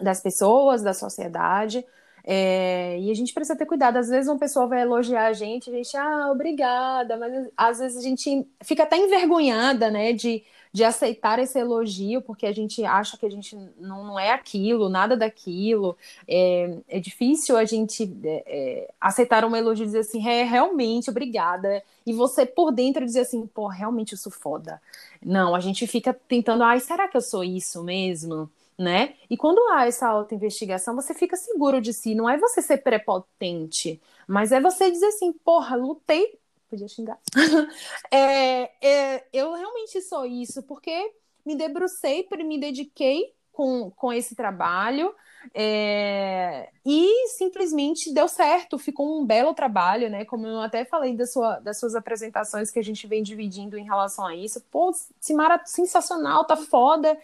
das 0.01 0.19
pessoas, 0.19 0.81
da 0.81 0.93
sociedade, 0.93 1.85
é, 2.23 2.99
e 2.99 3.11
a 3.11 3.13
gente 3.13 3.33
precisa 3.33 3.57
ter 3.57 3.65
cuidado. 3.65 3.97
Às 3.97 4.09
vezes 4.09 4.27
uma 4.27 4.39
pessoa 4.39 4.67
vai 4.67 4.81
elogiar 4.81 5.27
a 5.27 5.33
gente, 5.33 5.69
a 5.69 5.73
gente, 5.73 5.95
ah, 5.95 6.29
obrigada, 6.31 7.17
mas 7.17 7.49
às 7.55 7.79
vezes 7.79 7.97
a 7.97 8.01
gente 8.01 8.47
fica 8.63 8.83
até 8.83 8.97
envergonhada, 8.97 9.89
né, 9.91 10.13
de 10.13 10.43
de 10.71 10.83
aceitar 10.83 11.39
esse 11.39 11.57
elogio, 11.57 12.21
porque 12.21 12.45
a 12.45 12.51
gente 12.51 12.83
acha 12.83 13.17
que 13.17 13.25
a 13.25 13.29
gente 13.29 13.55
não, 13.79 14.03
não 14.03 14.19
é 14.19 14.31
aquilo, 14.31 14.89
nada 14.89 15.15
daquilo. 15.15 15.97
É, 16.27 16.77
é 16.87 16.99
difícil 16.99 17.57
a 17.57 17.65
gente 17.65 18.03
é, 18.23 18.43
é, 18.45 18.93
aceitar 18.99 19.45
um 19.45 19.55
elogio 19.55 19.83
e 19.83 19.87
dizer 19.87 19.99
assim, 19.99 20.27
é, 20.27 20.43
realmente, 20.43 21.09
obrigada. 21.09 21.83
E 22.05 22.13
você 22.13 22.45
por 22.45 22.71
dentro 22.71 23.05
dizer 23.05 23.21
assim, 23.21 23.45
pô, 23.47 23.67
realmente 23.67 24.15
sou 24.17 24.31
foda. 24.31 24.81
Não, 25.23 25.55
a 25.55 25.59
gente 25.59 25.85
fica 25.87 26.13
tentando, 26.13 26.63
ai, 26.63 26.79
será 26.79 27.07
que 27.07 27.17
eu 27.17 27.21
sou 27.21 27.43
isso 27.43 27.83
mesmo? 27.83 28.49
Né? 28.77 29.15
E 29.27 29.35
quando 29.35 29.59
há 29.71 29.87
essa 29.87 30.07
auto-investigação, 30.07 30.95
você 30.95 31.11
fica 31.13 31.35
seguro 31.35 31.81
de 31.81 31.91
si. 31.91 32.13
Não 32.13 32.29
é 32.29 32.37
você 32.37 32.61
ser 32.61 32.77
prepotente, 32.77 33.99
mas 34.27 34.51
é 34.51 34.61
você 34.61 34.91
dizer 34.91 35.07
assim, 35.07 35.33
porra, 35.33 35.75
lutei 35.75 36.37
podia 36.69 36.87
xingar. 36.87 37.19
é, 38.11 38.71
é, 38.85 39.27
eu 39.33 39.53
realmente 39.53 40.01
sou 40.01 40.25
isso, 40.25 40.63
porque 40.63 41.13
me 41.45 41.55
debrucei, 41.55 42.27
me 42.45 42.59
dediquei 42.59 43.33
com, 43.51 43.89
com 43.91 44.13
esse 44.13 44.35
trabalho 44.35 45.13
é, 45.53 46.69
e 46.85 47.29
simplesmente 47.29 48.13
deu 48.13 48.27
certo, 48.27 48.77
ficou 48.77 49.19
um 49.19 49.25
belo 49.25 49.53
trabalho, 49.53 50.09
né? 50.09 50.25
Como 50.25 50.45
eu 50.45 50.61
até 50.61 50.85
falei 50.85 51.15
da 51.15 51.25
sua, 51.25 51.59
das 51.59 51.79
suas 51.79 51.95
apresentações 51.95 52.71
que 52.71 52.79
a 52.79 52.83
gente 52.83 53.07
vem 53.07 53.23
dividindo 53.23 53.77
em 53.77 53.83
relação 53.83 54.25
a 54.25 54.35
isso. 54.35 54.61
Pô, 54.71 54.91
Simara, 55.19 55.61
sensacional, 55.65 56.45
tá 56.45 56.55
foda. 56.55 57.17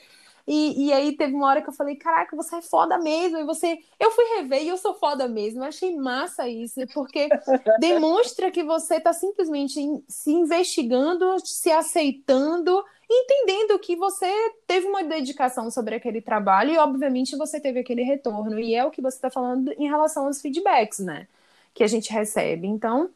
E, 0.45 0.87
e 0.87 0.93
aí 0.93 1.15
teve 1.15 1.33
uma 1.33 1.47
hora 1.47 1.61
que 1.61 1.69
eu 1.69 1.73
falei, 1.73 1.95
caraca, 1.95 2.35
você 2.35 2.57
é 2.57 2.61
foda 2.61 2.97
mesmo. 2.97 3.37
E 3.37 3.45
você. 3.45 3.79
Eu 3.99 4.11
fui 4.11 4.25
rever 4.35 4.63
e 4.63 4.67
eu 4.67 4.77
sou 4.77 4.93
foda 4.93 5.27
mesmo. 5.27 5.61
Eu 5.61 5.67
achei 5.67 5.95
massa 5.95 6.47
isso, 6.47 6.81
porque 6.93 7.29
demonstra 7.79 8.51
que 8.51 8.63
você 8.63 8.95
está 8.95 9.13
simplesmente 9.13 9.79
se 10.07 10.31
investigando, 10.31 11.39
se 11.45 11.71
aceitando, 11.71 12.83
entendendo 13.09 13.79
que 13.79 13.95
você 13.95 14.27
teve 14.67 14.87
uma 14.87 15.03
dedicação 15.03 15.71
sobre 15.71 15.95
aquele 15.95 16.21
trabalho 16.21 16.71
e, 16.71 16.77
obviamente, 16.77 17.37
você 17.37 17.59
teve 17.59 17.79
aquele 17.79 18.03
retorno. 18.03 18.59
E 18.59 18.75
é 18.75 18.85
o 18.85 18.91
que 18.91 19.01
você 19.01 19.17
está 19.17 19.29
falando 19.29 19.71
em 19.77 19.87
relação 19.87 20.25
aos 20.25 20.41
feedbacks, 20.41 20.99
né? 20.99 21.27
Que 21.73 21.83
a 21.83 21.87
gente 21.87 22.11
recebe. 22.11 22.67
Então 22.67 23.09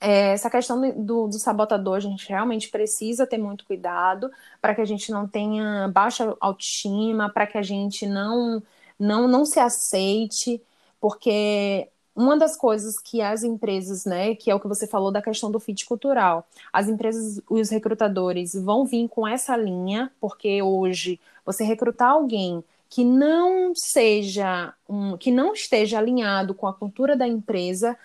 é, 0.00 0.32
essa 0.32 0.50
questão 0.50 0.80
do, 0.92 1.28
do, 1.28 1.38
sabotador, 1.38 1.96
a 1.96 2.00
gente 2.00 2.28
realmente 2.28 2.70
precisa 2.70 3.26
ter 3.26 3.38
muito 3.38 3.66
cuidado 3.66 4.30
para 4.60 4.74
que 4.74 4.80
a 4.80 4.84
gente 4.84 5.12
não 5.12 5.28
tenha 5.28 5.88
baixa 5.88 6.34
autoestima, 6.40 7.28
para 7.28 7.46
que 7.46 7.58
a 7.58 7.62
gente 7.62 8.06
não, 8.06 8.62
não, 8.98 9.28
não 9.28 9.44
se 9.44 9.60
aceite, 9.60 10.62
porque 10.98 11.88
uma 12.16 12.36
das 12.36 12.56
coisas 12.56 12.98
que 12.98 13.20
as 13.20 13.42
empresas, 13.42 14.04
né, 14.04 14.34
que 14.34 14.50
é 14.50 14.54
o 14.54 14.60
que 14.60 14.68
você 14.68 14.86
falou 14.86 15.10
da 15.12 15.22
questão 15.22 15.50
do 15.50 15.60
fit 15.60 15.84
cultural, 15.84 16.46
as 16.72 16.88
empresas, 16.88 17.40
os 17.48 17.70
recrutadores 17.70 18.54
vão 18.54 18.86
vir 18.86 19.08
com 19.08 19.26
essa 19.28 19.56
linha, 19.56 20.10
porque 20.20 20.62
hoje 20.62 21.20
você 21.44 21.62
recrutar 21.62 22.10
alguém 22.10 22.64
que 22.88 23.04
não 23.04 23.72
seja 23.74 24.74
um, 24.88 25.16
que 25.16 25.30
não 25.30 25.52
esteja 25.52 25.98
alinhado 25.98 26.54
com 26.54 26.66
a 26.66 26.74
cultura 26.74 27.16
da 27.16 27.26
empresa 27.26 27.96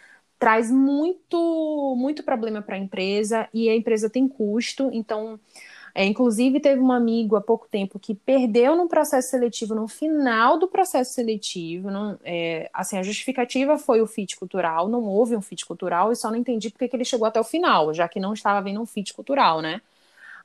traz 0.45 0.69
muito, 0.69 1.95
muito 1.97 2.21
problema 2.21 2.61
para 2.61 2.75
a 2.75 2.77
empresa 2.77 3.49
e 3.51 3.67
a 3.67 3.75
empresa 3.75 4.11
tem 4.11 4.27
custo. 4.27 4.91
Então, 4.93 5.39
é, 5.95 6.05
inclusive, 6.05 6.59
teve 6.59 6.79
um 6.79 6.91
amigo 6.91 7.35
há 7.35 7.41
pouco 7.41 7.67
tempo 7.67 7.97
que 7.97 8.13
perdeu 8.13 8.75
no 8.75 8.87
processo 8.87 9.31
seletivo, 9.31 9.73
no 9.73 9.87
final 9.87 10.59
do 10.59 10.67
processo 10.67 11.15
seletivo. 11.15 11.89
Não, 11.89 12.19
é, 12.23 12.69
assim, 12.71 12.95
a 12.95 13.01
justificativa 13.01 13.75
foi 13.79 14.01
o 14.01 14.05
fit 14.05 14.37
cultural, 14.37 14.87
não 14.87 15.03
houve 15.05 15.35
um 15.35 15.41
fit 15.41 15.65
cultural 15.65 16.11
e 16.11 16.15
só 16.15 16.29
não 16.29 16.37
entendi 16.37 16.69
porque 16.69 16.87
que 16.87 16.95
ele 16.95 17.05
chegou 17.05 17.25
até 17.27 17.39
o 17.39 17.43
final, 17.43 17.91
já 17.91 18.07
que 18.07 18.19
não 18.19 18.31
estava 18.31 18.61
vendo 18.61 18.79
um 18.79 18.85
fit 18.85 19.15
cultural, 19.15 19.63
né? 19.63 19.81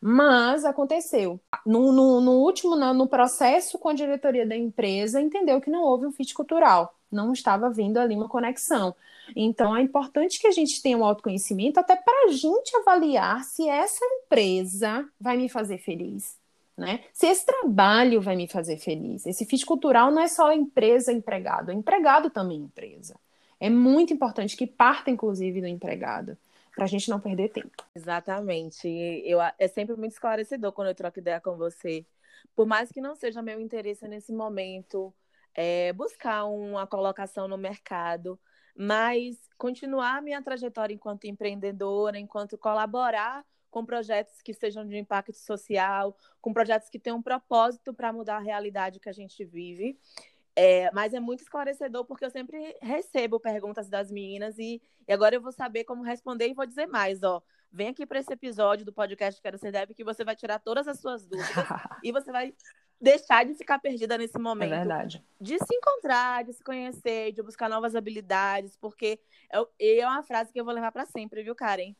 Mas 0.00 0.64
aconteceu. 0.64 1.38
No, 1.66 1.92
no, 1.92 2.20
no 2.22 2.32
último, 2.38 2.74
no, 2.74 2.94
no 2.94 3.06
processo 3.06 3.78
com 3.78 3.90
a 3.90 3.94
diretoria 3.94 4.46
da 4.46 4.56
empresa, 4.56 5.20
entendeu 5.20 5.60
que 5.60 5.70
não 5.70 5.82
houve 5.82 6.06
um 6.06 6.12
fit 6.12 6.32
cultural. 6.32 6.94
Não 7.12 7.32
estava 7.34 7.68
vindo 7.68 7.98
ali 7.98 8.14
uma 8.14 8.28
conexão. 8.28 8.94
Então, 9.34 9.76
é 9.76 9.82
importante 9.82 10.40
que 10.40 10.46
a 10.46 10.52
gente 10.52 10.80
tenha 10.82 10.96
um 10.96 11.04
autoconhecimento 11.04 11.78
até 11.78 11.96
para 11.96 12.28
a 12.28 12.32
gente 12.32 12.74
avaliar 12.76 13.42
se 13.44 13.68
essa 13.68 14.04
empresa 14.04 15.08
vai 15.20 15.36
me 15.36 15.48
fazer 15.48 15.78
feliz. 15.78 16.38
Né? 16.76 17.04
Se 17.12 17.26
esse 17.26 17.44
trabalho 17.44 18.20
vai 18.22 18.36
me 18.36 18.48
fazer 18.48 18.78
feliz. 18.78 19.26
Esse 19.26 19.44
fit 19.44 19.66
cultural 19.66 20.10
não 20.10 20.22
é 20.22 20.28
só 20.28 20.52
empresa 20.52 21.12
empregado, 21.12 21.70
é 21.70 21.74
empregado 21.74 22.30
também 22.30 22.58
empresa. 22.58 23.14
É 23.58 23.68
muito 23.68 24.14
importante 24.14 24.56
que 24.56 24.66
parta, 24.66 25.10
inclusive, 25.10 25.60
do 25.60 25.66
empregado 25.66 26.38
para 26.74 26.84
a 26.84 26.88
gente 26.88 27.10
não 27.10 27.20
perder 27.20 27.50
tempo. 27.50 27.84
Exatamente. 27.94 28.88
Eu, 29.24 29.38
é 29.40 29.68
sempre 29.68 29.94
muito 29.96 30.12
esclarecedor 30.12 30.72
quando 30.72 30.88
eu 30.88 30.94
troco 30.94 31.18
ideia 31.18 31.40
com 31.40 31.56
você. 31.56 32.06
Por 32.56 32.66
mais 32.66 32.90
que 32.90 33.00
não 33.00 33.14
seja 33.14 33.42
meu 33.42 33.60
interesse 33.60 34.08
nesse 34.08 34.32
momento 34.32 35.12
é, 35.54 35.92
buscar 35.92 36.44
uma 36.44 36.86
colocação 36.86 37.46
no 37.48 37.58
mercado, 37.58 38.38
mas 38.76 39.36
continuar 39.56 40.22
minha 40.22 40.42
trajetória 40.42 40.94
enquanto 40.94 41.24
empreendedora, 41.26 42.18
enquanto 42.18 42.58
colaborar 42.58 43.44
com 43.70 43.84
projetos 43.84 44.42
que 44.42 44.52
sejam 44.52 44.86
de 44.86 44.98
impacto 44.98 45.36
social, 45.36 46.16
com 46.40 46.52
projetos 46.52 46.88
que 46.88 46.98
tenham 46.98 47.18
um 47.18 47.22
propósito 47.22 47.94
para 47.94 48.12
mudar 48.12 48.36
a 48.36 48.40
realidade 48.40 48.98
que 48.98 49.08
a 49.08 49.12
gente 49.12 49.44
vive. 49.44 49.98
É, 50.56 50.90
mas 50.92 51.14
é 51.14 51.20
muito 51.20 51.42
esclarecedor 51.42 52.04
porque 52.04 52.24
eu 52.24 52.30
sempre 52.30 52.76
recebo 52.82 53.38
perguntas 53.38 53.88
das 53.88 54.10
meninas 54.10 54.58
e, 54.58 54.82
e, 55.06 55.12
agora 55.12 55.36
eu 55.36 55.40
vou 55.40 55.52
saber 55.52 55.84
como 55.84 56.02
responder 56.02 56.48
e 56.48 56.54
vou 56.54 56.66
dizer 56.66 56.86
mais, 56.86 57.22
ó. 57.22 57.40
Vem 57.72 57.88
aqui 57.88 58.04
para 58.04 58.18
esse 58.18 58.32
episódio 58.32 58.84
do 58.84 58.92
podcast 58.92 59.40
Quero 59.40 59.56
Ser 59.56 59.70
Deb 59.70 59.94
que 59.94 60.02
você 60.02 60.24
vai 60.24 60.34
tirar 60.34 60.58
todas 60.58 60.88
as 60.88 60.98
suas 60.98 61.24
dúvidas 61.24 61.54
e 62.02 62.10
você 62.10 62.32
vai 62.32 62.52
deixar 63.00 63.44
de 63.44 63.54
ficar 63.54 63.78
perdida 63.78 64.18
nesse 64.18 64.38
momento. 64.38 64.74
É 64.74 64.78
verdade. 64.78 65.24
De 65.40 65.56
se 65.58 65.74
encontrar, 65.74 66.44
de 66.44 66.52
se 66.52 66.62
conhecer, 66.62 67.32
de 67.32 67.42
buscar 67.42 67.68
novas 67.68 67.96
habilidades, 67.96 68.76
porque 68.76 69.18
é, 69.50 70.00
é 70.00 70.06
uma 70.06 70.22
frase 70.22 70.52
que 70.52 70.60
eu 70.60 70.64
vou 70.64 70.74
levar 70.74 70.92
para 70.92 71.06
sempre, 71.06 71.42
viu, 71.42 71.54
Karen? 71.54 71.94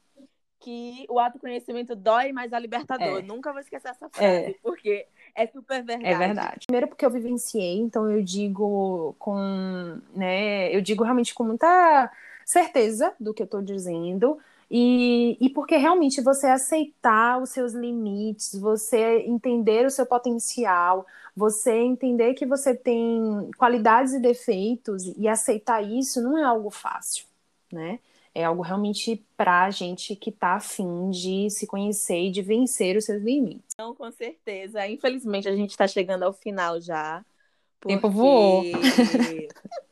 Que 0.58 1.06
o 1.08 1.18
autoconhecimento 1.18 1.96
dói, 1.96 2.32
mas 2.32 2.52
é 2.52 2.60
libertador. 2.60 3.20
É. 3.20 3.22
Nunca 3.22 3.50
vou 3.50 3.62
esquecer 3.62 3.88
essa 3.88 4.10
frase, 4.10 4.50
é. 4.50 4.54
porque 4.62 5.06
é 5.34 5.46
super 5.46 5.82
verdade. 5.82 6.12
É 6.12 6.18
verdade. 6.18 6.66
Primeiro 6.66 6.88
porque 6.88 7.06
eu 7.06 7.10
vivenciei, 7.10 7.78
então 7.78 8.10
eu 8.10 8.22
digo 8.22 9.14
com, 9.18 10.00
né, 10.14 10.74
eu 10.74 10.82
digo 10.82 11.02
realmente 11.02 11.32
com 11.32 11.44
muita 11.44 12.12
certeza 12.44 13.14
do 13.18 13.32
que 13.32 13.42
eu 13.42 13.46
estou 13.46 13.62
dizendo. 13.62 14.38
E, 14.70 15.36
e 15.40 15.50
porque 15.50 15.76
realmente 15.76 16.20
você 16.20 16.46
aceitar 16.46 17.42
os 17.42 17.50
seus 17.50 17.72
limites, 17.72 18.54
você 18.54 19.24
entender 19.26 19.84
o 19.84 19.90
seu 19.90 20.06
potencial, 20.06 21.04
você 21.34 21.72
entender 21.72 22.34
que 22.34 22.46
você 22.46 22.74
tem 22.74 23.50
qualidades 23.58 24.12
e 24.12 24.20
defeitos 24.20 25.06
e 25.16 25.26
aceitar 25.26 25.82
isso 25.82 26.22
não 26.22 26.38
é 26.38 26.44
algo 26.44 26.70
fácil, 26.70 27.24
né? 27.72 27.98
É 28.32 28.44
algo 28.44 28.62
realmente 28.62 29.24
para 29.36 29.64
a 29.64 29.70
gente 29.70 30.14
que 30.14 30.30
está 30.30 30.54
afim 30.54 31.10
de 31.10 31.50
se 31.50 31.66
conhecer 31.66 32.26
e 32.26 32.30
de 32.30 32.40
vencer 32.40 32.96
os 32.96 33.04
seus 33.04 33.20
limites. 33.22 33.74
Não, 33.76 33.92
com 33.92 34.08
certeza. 34.12 34.86
Infelizmente, 34.86 35.48
a 35.48 35.56
gente 35.56 35.70
está 35.70 35.88
chegando 35.88 36.22
ao 36.22 36.32
final 36.32 36.80
já. 36.80 37.24
Porque... 37.80 37.96
O 37.96 37.96
tempo 37.96 38.08
voou. 38.08 38.62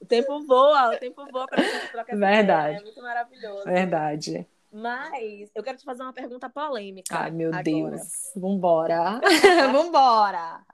o 0.00 0.06
tempo 0.06 0.40
voa, 0.46 0.94
o 0.94 0.98
tempo 0.98 1.26
voa 1.32 1.48
para 1.48 1.62
a 1.62 1.64
gente 1.64 1.90
trocar 1.90 2.16
Verdade. 2.16 2.68
Ideia, 2.68 2.80
é 2.80 2.82
muito 2.84 3.02
maravilhoso. 3.02 3.64
Verdade. 3.64 4.46
Mas 4.70 5.50
eu 5.54 5.62
quero 5.62 5.78
te 5.78 5.84
fazer 5.84 6.02
uma 6.02 6.12
pergunta 6.12 6.48
polêmica. 6.48 7.16
Ai, 7.16 7.30
meu 7.30 7.48
agora. 7.48 7.62
Deus. 7.62 8.32
Vambora. 8.36 9.20
Vambora. 9.72 10.64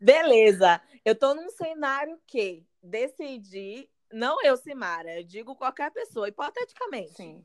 Beleza. 0.00 0.80
Eu 1.04 1.14
tô 1.14 1.34
num 1.34 1.48
cenário 1.50 2.18
que 2.26 2.66
decidi, 2.82 3.88
não 4.12 4.42
eu, 4.44 4.56
Simara, 4.56 5.18
eu 5.18 5.24
digo 5.24 5.56
qualquer 5.56 5.90
pessoa, 5.90 6.28
hipoteticamente. 6.28 7.14
Sim. 7.14 7.44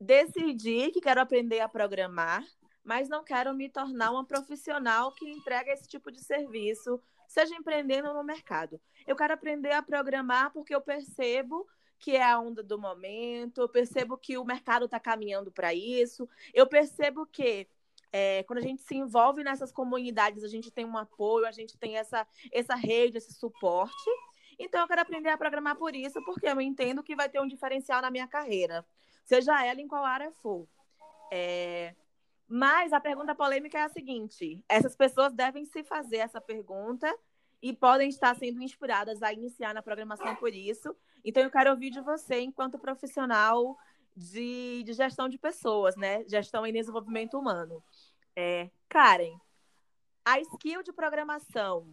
Decidi 0.00 0.90
que 0.90 1.00
quero 1.00 1.20
aprender 1.20 1.60
a 1.60 1.68
programar, 1.68 2.44
mas 2.84 3.08
não 3.08 3.24
quero 3.24 3.54
me 3.54 3.68
tornar 3.68 4.10
uma 4.10 4.24
profissional 4.24 5.12
que 5.12 5.28
entrega 5.28 5.72
esse 5.72 5.88
tipo 5.88 6.12
de 6.12 6.22
serviço, 6.22 7.00
seja 7.26 7.54
empreendendo 7.54 8.12
no 8.12 8.22
mercado. 8.22 8.80
Eu 9.06 9.16
quero 9.16 9.34
aprender 9.34 9.72
a 9.72 9.82
programar 9.82 10.52
porque 10.52 10.74
eu 10.74 10.80
percebo 10.80 11.66
que 11.98 12.16
é 12.16 12.22
a 12.22 12.38
onda 12.38 12.62
do 12.62 12.78
momento, 12.78 13.60
eu 13.60 13.68
percebo 13.68 14.16
que 14.16 14.38
o 14.38 14.44
mercado 14.44 14.84
está 14.84 15.00
caminhando 15.00 15.50
para 15.50 15.74
isso, 15.74 16.28
eu 16.52 16.66
percebo 16.66 17.26
que 17.26 17.68
é, 18.12 18.42
quando 18.44 18.60
a 18.60 18.62
gente 18.62 18.82
se 18.82 18.94
envolve 18.94 19.42
nessas 19.42 19.72
comunidades, 19.72 20.44
a 20.44 20.48
gente 20.48 20.70
tem 20.70 20.84
um 20.84 20.96
apoio, 20.96 21.46
a 21.46 21.52
gente 21.52 21.76
tem 21.76 21.96
essa, 21.96 22.26
essa 22.52 22.74
rede, 22.74 23.18
esse 23.18 23.34
suporte. 23.34 24.10
Então, 24.58 24.80
eu 24.80 24.88
quero 24.88 25.02
aprender 25.02 25.28
a 25.28 25.36
programar 25.36 25.76
por 25.76 25.94
isso, 25.94 26.22
porque 26.24 26.46
eu 26.46 26.60
entendo 26.60 27.02
que 27.02 27.14
vai 27.14 27.28
ter 27.28 27.40
um 27.40 27.46
diferencial 27.46 28.00
na 28.00 28.10
minha 28.10 28.26
carreira, 28.26 28.86
seja 29.24 29.64
ela 29.64 29.80
em 29.80 29.88
qual 29.88 30.04
área 30.04 30.30
for. 30.32 30.66
É... 31.30 31.94
Mas 32.48 32.92
a 32.92 33.00
pergunta 33.00 33.34
polêmica 33.34 33.76
é 33.78 33.82
a 33.82 33.88
seguinte: 33.88 34.64
essas 34.68 34.94
pessoas 34.94 35.34
devem 35.34 35.64
se 35.64 35.82
fazer 35.82 36.18
essa 36.18 36.40
pergunta 36.40 37.12
e 37.60 37.72
podem 37.72 38.08
estar 38.08 38.34
sendo 38.36 38.62
inspiradas 38.62 39.22
a 39.22 39.32
iniciar 39.32 39.74
na 39.74 39.82
programação 39.82 40.36
por 40.36 40.54
isso. 40.54 40.96
Então, 41.26 41.42
eu 41.42 41.50
quero 41.50 41.70
ouvir 41.70 41.90
de 41.90 42.00
você, 42.00 42.40
enquanto 42.40 42.78
profissional 42.78 43.76
de, 44.16 44.84
de 44.84 44.92
gestão 44.92 45.28
de 45.28 45.36
pessoas, 45.36 45.96
né? 45.96 46.24
Gestão 46.28 46.64
e 46.64 46.72
desenvolvimento 46.72 47.36
humano. 47.36 47.82
É, 48.36 48.70
Karen, 48.88 49.36
a 50.24 50.38
skill 50.40 50.84
de 50.84 50.92
programação 50.92 51.84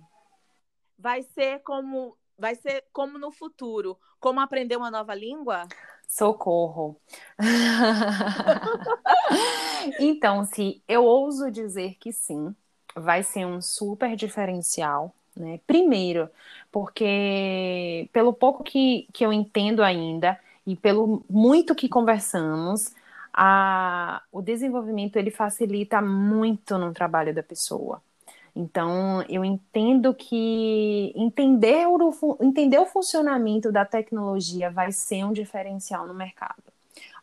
vai 0.98 1.24
ser 1.24 1.60
como 1.63 2.15
vai 2.38 2.56
ser 2.56 2.84
como 2.91 3.17
no 3.17 3.32
futuro, 3.32 3.98
como 4.19 4.39
aprender 4.39 4.76
uma 4.76 4.91
nova 4.91 5.15
língua? 5.15 5.67
Socorro. 6.08 7.00
então, 10.00 10.43
se 10.43 10.84
eu 10.88 11.06
ouso 11.06 11.50
dizer 11.50 11.96
que 11.96 12.12
sim, 12.12 12.56
vai 12.96 13.24
ser 13.24 13.46
um 13.46 13.62
super 13.62 14.15
diferencial 14.15 15.15
né? 15.36 15.60
Primeiro, 15.65 16.30
porque 16.72 18.10
pelo 18.13 18.34
pouco 18.34 18.63
que, 18.63 19.08
que 19.13 19.26
eu 19.26 19.34
entendo 19.34 19.84
ainda 19.84 20.39
e 20.65 20.76
pelo 20.76 21.24
muito 21.30 21.76
que 21.76 21.89
conversamos, 21.89 22.93
a, 23.34 24.22
o 24.32 24.41
desenvolvimento 24.41 25.17
ele 25.17 25.32
facilita 25.32 26.02
muito 26.02 26.78
no 26.78 26.93
trabalho 26.93 27.34
da 27.34 27.43
pessoa. 27.43 28.02
Então, 28.56 29.24
eu 29.28 29.43
entendo 29.43 30.13
que 30.13 31.12
entender 31.15 31.88
o, 31.88 32.38
entender 32.39 32.78
o 32.78 32.86
funcionamento 32.86 33.72
da 33.72 33.84
tecnologia 33.84 34.69
vai 34.69 34.91
ser 34.91 35.24
um 35.26 35.34
diferencial 35.34 36.08
no 36.08 36.13
mercado. 36.13 36.62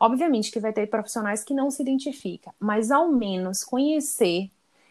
Obviamente 0.00 0.50
que 0.50 0.58
vai 0.58 0.72
ter 0.72 0.88
profissionais 0.88 1.44
que 1.44 1.54
não 1.54 1.70
se 1.70 1.82
identificam, 1.82 2.52
mas 2.58 2.90
ao 2.90 3.08
menos 3.12 3.62
conhecer 3.62 4.50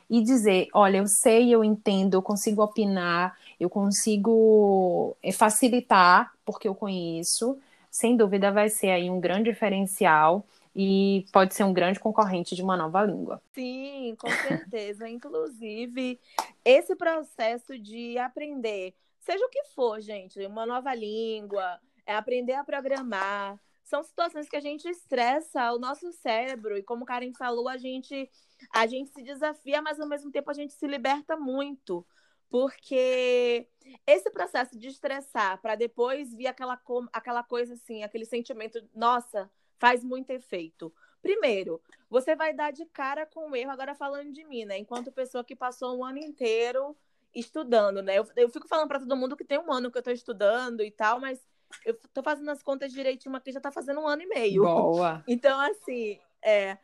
e 0.09 0.21
dizer: 0.21 0.67
olha, 0.73 0.97
eu 0.97 1.07
sei, 1.07 1.53
eu 1.53 1.63
entendo, 1.63 2.15
eu 2.15 2.21
consigo 2.21 2.63
opinar, 2.63 3.37
eu 3.59 3.69
consigo 3.69 5.15
eh, 5.21 5.31
facilitar, 5.31 6.33
porque 6.43 6.67
eu 6.67 6.73
conheço, 6.73 7.57
sem 7.91 8.17
dúvida 8.17 8.51
vai 8.51 8.69
ser 8.69 8.91
aí 8.91 9.09
um 9.09 9.19
grande 9.19 9.51
diferencial 9.51 10.45
e 10.75 11.25
pode 11.31 11.53
ser 11.53 11.63
um 11.63 11.73
grande 11.73 11.99
concorrente 11.99 12.55
de 12.55 12.63
uma 12.63 12.77
nova 12.77 13.03
língua. 13.03 13.41
Sim, 13.53 14.15
com 14.17 14.29
certeza. 14.29 15.09
Inclusive, 15.09 16.19
esse 16.63 16.95
processo 16.95 17.77
de 17.77 18.17
aprender, 18.17 18.93
seja 19.19 19.45
o 19.45 19.49
que 19.49 19.63
for, 19.75 19.99
gente, 19.99 20.39
uma 20.45 20.65
nova 20.65 20.93
língua, 20.93 21.79
é 22.05 22.15
aprender 22.15 22.53
a 22.53 22.63
programar, 22.63 23.59
são 23.89 24.03
situações 24.03 24.47
que 24.47 24.55
a 24.55 24.61
gente 24.61 24.87
estressa 24.87 25.73
o 25.73 25.79
nosso 25.79 26.11
cérebro 26.11 26.77
e 26.77 26.83
como 26.83 27.05
Karen 27.05 27.33
falou, 27.33 27.67
a 27.67 27.77
gente 27.77 28.29
a 28.73 28.85
gente 28.85 29.09
se 29.09 29.23
desafia, 29.23 29.81
mas 29.81 29.99
ao 29.99 30.07
mesmo 30.07 30.31
tempo 30.31 30.51
a 30.51 30.53
gente 30.53 30.73
se 30.73 30.85
liberta 30.85 31.35
muito. 31.35 32.05
Porque 32.49 33.67
esse 34.05 34.29
processo 34.29 34.77
de 34.77 34.87
estressar 34.87 35.61
para 35.61 35.75
depois 35.75 36.33
vir 36.33 36.47
aquela, 36.47 36.79
aquela 37.13 37.43
coisa 37.43 37.73
assim, 37.73 38.03
aquele 38.03 38.25
sentimento, 38.25 38.79
nossa, 38.93 39.49
faz 39.77 40.03
muito 40.03 40.29
efeito. 40.31 40.93
Primeiro, 41.21 41.81
você 42.09 42.35
vai 42.35 42.53
dar 42.53 42.71
de 42.71 42.85
cara 42.85 43.25
com 43.25 43.51
o 43.51 43.55
erro, 43.55 43.71
agora 43.71 43.93
falando 43.95 44.31
de 44.31 44.43
mim, 44.43 44.65
né? 44.65 44.77
Enquanto 44.77 45.11
pessoa 45.11 45.43
que 45.43 45.55
passou 45.55 45.97
um 45.97 46.03
ano 46.03 46.17
inteiro 46.17 46.95
estudando, 47.33 48.01
né? 48.01 48.17
Eu, 48.17 48.27
eu 48.35 48.49
fico 48.49 48.67
falando 48.67 48.87
para 48.87 48.99
todo 48.99 49.17
mundo 49.17 49.37
que 49.37 49.45
tem 49.45 49.59
um 49.59 49.71
ano 49.71 49.91
que 49.91 49.97
eu 49.97 50.01
estou 50.01 50.13
estudando 50.13 50.81
e 50.81 50.91
tal, 50.91 51.19
mas 51.19 51.39
eu 51.85 51.97
tô 52.13 52.21
fazendo 52.21 52.49
as 52.49 52.61
contas 52.61 52.91
direitinho 52.91 53.35
aqui, 53.35 53.51
já 53.51 53.59
tá 53.59 53.71
fazendo 53.71 53.99
um 53.99 54.07
ano 54.07 54.21
e 54.21 54.27
meio. 54.27 54.63
Boa. 54.63 55.23
Então, 55.27 55.59
assim, 55.59 56.19
é, 56.41 56.77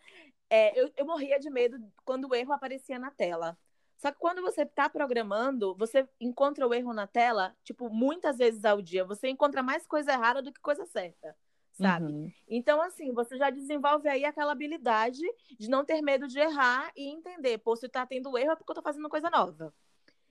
é, 0.49 0.79
eu, 0.79 0.91
eu 0.95 1.05
morria 1.05 1.39
de 1.39 1.49
medo 1.49 1.77
quando 2.03 2.29
o 2.29 2.35
erro 2.35 2.53
aparecia 2.53 2.99
na 2.99 3.11
tela. 3.11 3.57
Só 3.97 4.11
que 4.11 4.19
quando 4.19 4.41
você 4.41 4.63
está 4.63 4.89
programando, 4.89 5.73
você 5.75 6.07
encontra 6.19 6.67
o 6.67 6.73
erro 6.73 6.93
na 6.93 7.07
tela, 7.07 7.55
tipo, 7.63 7.89
muitas 7.89 8.37
vezes 8.37 8.65
ao 8.65 8.81
dia. 8.81 9.05
Você 9.05 9.29
encontra 9.29 9.63
mais 9.63 9.87
coisa 9.87 10.11
errada 10.11 10.41
do 10.41 10.51
que 10.51 10.59
coisa 10.59 10.85
certa, 10.85 11.35
sabe? 11.71 12.11
Uhum. 12.11 12.31
Então, 12.47 12.81
assim, 12.81 13.13
você 13.13 13.37
já 13.37 13.49
desenvolve 13.49 14.07
aí 14.07 14.25
aquela 14.25 14.51
habilidade 14.51 15.21
de 15.57 15.69
não 15.69 15.85
ter 15.85 16.01
medo 16.01 16.27
de 16.27 16.39
errar 16.39 16.91
e 16.95 17.07
entender, 17.09 17.57
pô, 17.59 17.75
se 17.75 17.87
tá 17.87 18.05
tendo 18.05 18.37
erro 18.37 18.51
é 18.51 18.55
porque 18.55 18.69
eu 18.71 18.75
tô 18.75 18.81
fazendo 18.81 19.09
coisa 19.09 19.29
nova. 19.29 19.73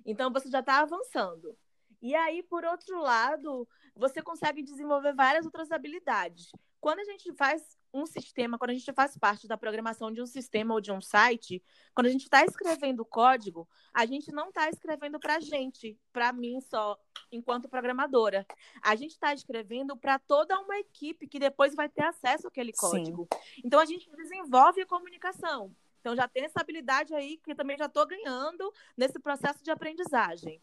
Então, 0.05 0.31
você 0.31 0.51
já 0.51 0.61
está 0.61 0.81
avançando. 0.81 1.57
E 2.05 2.14
aí, 2.14 2.43
por 2.43 2.67
outro 2.67 3.01
lado, 3.01 3.67
você 3.97 4.21
consegue 4.21 4.62
desenvolver 4.62 5.14
várias 5.14 5.47
outras 5.47 5.73
habilidades. 5.73 6.53
Quando 6.79 6.99
a 6.99 7.05
gente 7.05 7.33
faz 7.33 7.79
um 7.95 8.05
sistema, 8.05 8.59
quando 8.59 8.73
a 8.73 8.75
gente 8.75 8.93
faz 8.93 9.17
parte 9.17 9.49
da 9.49 9.57
programação 9.57 10.12
de 10.12 10.21
um 10.21 10.27
sistema 10.27 10.75
ou 10.75 10.83
de 10.83 10.93
um 10.93 11.01
site, 11.01 11.64
quando 11.95 12.09
a 12.09 12.11
gente 12.11 12.25
está 12.25 12.45
escrevendo 12.45 13.07
código, 13.07 13.67
a 13.95 14.05
gente 14.05 14.31
não 14.33 14.49
está 14.49 14.69
escrevendo 14.69 15.19
para 15.19 15.37
a 15.37 15.40
gente, 15.40 15.99
para 16.12 16.31
mim 16.31 16.61
só, 16.61 16.99
enquanto 17.33 17.71
programadora. 17.71 18.47
A 18.83 18.95
gente 18.97 19.12
está 19.12 19.33
escrevendo 19.33 19.97
para 19.97 20.19
toda 20.19 20.61
uma 20.61 20.77
equipe 20.77 21.27
que 21.27 21.38
depois 21.38 21.75
vai 21.75 21.88
ter 21.88 22.05
acesso 22.05 22.49
àquele 22.49 22.75
código. 22.75 23.27
Sim. 23.33 23.62
Então 23.64 23.81
a 23.81 23.87
gente 23.87 24.11
desenvolve 24.14 24.83
a 24.83 24.87
comunicação. 24.87 25.75
Então 26.01 26.14
já 26.14 26.29
tem 26.29 26.45
essa 26.45 26.61
habilidade 26.61 27.14
aí 27.14 27.38
que 27.38 27.55
também 27.55 27.79
já 27.79 27.87
estou 27.87 28.07
ganhando 28.07 28.71
nesse 28.95 29.19
processo 29.19 29.64
de 29.64 29.71
aprendizagem. 29.71 30.61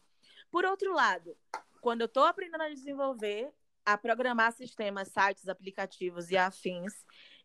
Por 0.52 0.66
outro 0.66 0.92
lado, 0.92 1.34
quando 1.80 2.02
eu 2.02 2.06
estou 2.06 2.24
aprendendo 2.24 2.62
a 2.62 2.68
desenvolver, 2.68 3.50
a 3.86 3.96
programar 3.96 4.52
sistemas, 4.52 5.08
sites, 5.08 5.48
aplicativos 5.48 6.30
e 6.30 6.36
afins, 6.36 6.92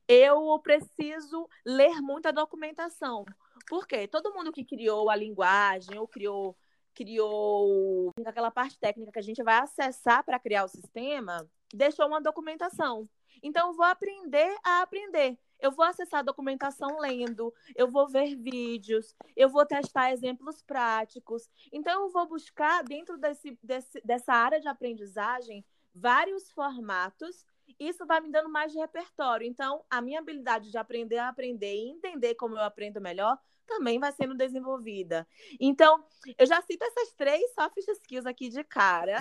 eu 0.10 0.60
preciso 0.60 1.50
ler 1.66 2.02
muita 2.02 2.34
documentação. 2.34 3.24
Por 3.68 3.88
quê? 3.88 4.10
Todo 4.10 4.34
mundo 4.34 4.52
que 4.52 4.66
criou 4.66 5.10
a 5.10 5.16
linguagem 5.16 5.98
ou 5.98 6.06
criou 6.06 6.56
criou 6.94 8.12
aquela 8.26 8.50
parte 8.50 8.78
técnica 8.80 9.12
que 9.12 9.20
a 9.20 9.24
gente 9.24 9.44
vai 9.44 9.60
acessar 9.60 10.24
para 10.24 10.40
criar 10.40 10.64
o 10.64 10.68
sistema, 10.68 11.48
deixou 11.72 12.08
uma 12.08 12.20
documentação. 12.20 13.08
Então, 13.42 13.68
eu 13.68 13.74
vou 13.76 13.86
aprender 13.86 14.58
a 14.64 14.82
aprender. 14.82 15.38
Eu 15.60 15.72
vou 15.72 15.86
acessar 15.86 16.20
a 16.20 16.24
documentação 16.24 17.00
lendo, 17.00 17.54
eu 17.76 17.90
vou 17.90 18.08
ver 18.08 18.36
vídeos, 18.36 19.16
eu 19.36 19.50
vou 19.50 19.66
testar 19.66 20.12
exemplos 20.12 20.62
práticos. 20.62 21.50
Então, 21.72 22.04
eu 22.04 22.10
vou 22.10 22.28
buscar, 22.28 22.84
dentro 22.84 23.18
desse, 23.18 23.58
desse, 23.62 24.02
dessa 24.04 24.34
área 24.34 24.60
de 24.60 24.68
aprendizagem, 24.68 25.66
vários 25.94 26.52
formatos. 26.52 27.46
Isso 27.80 28.06
vai 28.06 28.22
me 28.22 28.32
dando 28.32 28.50
mais 28.50 28.72
de 28.72 28.78
repertório. 28.78 29.48
Então, 29.48 29.84
a 29.90 30.02
minha 30.02 30.20
habilidade 30.20 30.72
de 30.72 30.78
aprender 30.78 31.18
a 31.18 31.30
aprender 31.30 31.76
e 31.76 31.90
entender 31.90 32.36
como 32.36 32.56
eu 32.56 32.64
aprendo 32.64 33.02
melhor 33.02 33.38
também 33.68 34.00
vai 34.00 34.12
sendo 34.14 34.34
desenvolvida. 34.34 35.28
Então, 35.60 36.04
eu 36.38 36.46
já 36.46 36.62
cito 36.62 36.86
essas 36.86 37.12
três 37.14 37.54
soft 37.54 37.78
skills 37.78 38.26
aqui 38.26 38.50
de 38.50 38.64
cara, 38.64 39.18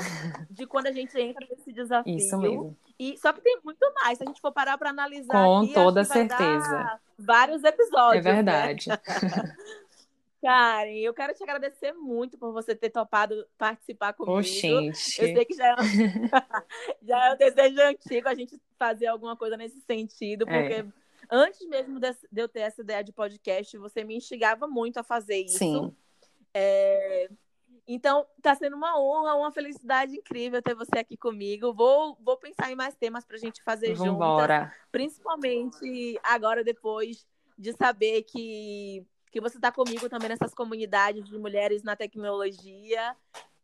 de 0.48 0.66
quando 0.66 0.86
a 0.86 0.92
gente 0.92 1.18
entra 1.20 1.44
nesse 1.50 1.72
desafio. 1.72 2.16
Isso 2.16 2.38
mesmo. 2.38 2.78
E, 2.98 3.16
só 3.18 3.32
que 3.32 3.40
tem 3.40 3.60
muito 3.64 3.92
mais. 3.94 4.18
Se 4.18 4.24
a 4.24 4.26
gente 4.26 4.40
for 4.40 4.52
parar 4.52 4.78
para 4.78 4.90
analisar. 4.90 5.32
Com 5.32 5.58
aqui, 5.58 5.74
toda 5.74 6.04
certeza. 6.04 7.00
Vários 7.18 7.62
episódios. 7.62 8.24
É 8.24 8.32
verdade. 8.34 8.88
Né? 8.88 8.96
Karen, 10.42 10.98
eu 10.98 11.12
quero 11.12 11.34
te 11.34 11.42
agradecer 11.42 11.92
muito 11.92 12.38
por 12.38 12.52
você 12.52 12.74
ter 12.74 12.90
topado 12.90 13.46
participar 13.58 14.12
comigo. 14.12 14.38
Oxente. 14.38 15.20
Eu 15.20 15.34
sei 15.34 15.44
que 15.44 15.54
já 15.54 15.66
é, 15.68 15.74
um... 15.74 15.76
já 17.02 17.26
é 17.26 17.32
um 17.32 17.36
desejo 17.36 17.80
antigo 17.80 18.28
a 18.28 18.34
gente 18.34 18.60
fazer 18.78 19.06
alguma 19.06 19.36
coisa 19.36 19.56
nesse 19.56 19.80
sentido, 19.80 20.46
porque 20.46 20.74
é 20.74 20.86
Antes 21.30 21.66
mesmo 21.66 21.98
de, 21.98 22.14
eu 22.36 22.48
ter 22.48 22.60
essa 22.60 22.82
ideia 22.82 23.02
de 23.02 23.12
podcast, 23.12 23.76
você 23.78 24.04
me 24.04 24.16
instigava 24.16 24.66
muito 24.66 24.98
a 24.98 25.02
fazer 25.02 25.38
isso. 25.38 25.58
Sim. 25.58 25.94
É... 26.54 27.28
Então, 27.88 28.26
está 28.36 28.54
sendo 28.54 28.74
uma 28.76 28.98
honra, 29.00 29.34
uma 29.34 29.52
felicidade 29.52 30.16
incrível 30.16 30.60
ter 30.60 30.74
você 30.74 30.98
aqui 30.98 31.16
comigo. 31.16 31.72
Vou, 31.72 32.18
vou 32.20 32.36
pensar 32.36 32.70
em 32.70 32.74
mais 32.74 32.96
temas 32.96 33.24
para 33.24 33.36
a 33.36 33.38
gente 33.38 33.62
fazer 33.62 33.94
Vambora. 33.94 34.58
juntas. 34.58 34.76
Principalmente 34.90 36.18
agora, 36.22 36.64
depois 36.64 37.24
de 37.56 37.72
saber 37.74 38.22
que, 38.22 39.04
que 39.30 39.40
você 39.40 39.56
está 39.56 39.70
comigo 39.70 40.08
também 40.08 40.28
nessas 40.28 40.52
comunidades 40.52 41.24
de 41.24 41.38
mulheres 41.38 41.84
na 41.84 41.94
tecnologia. 41.94 43.14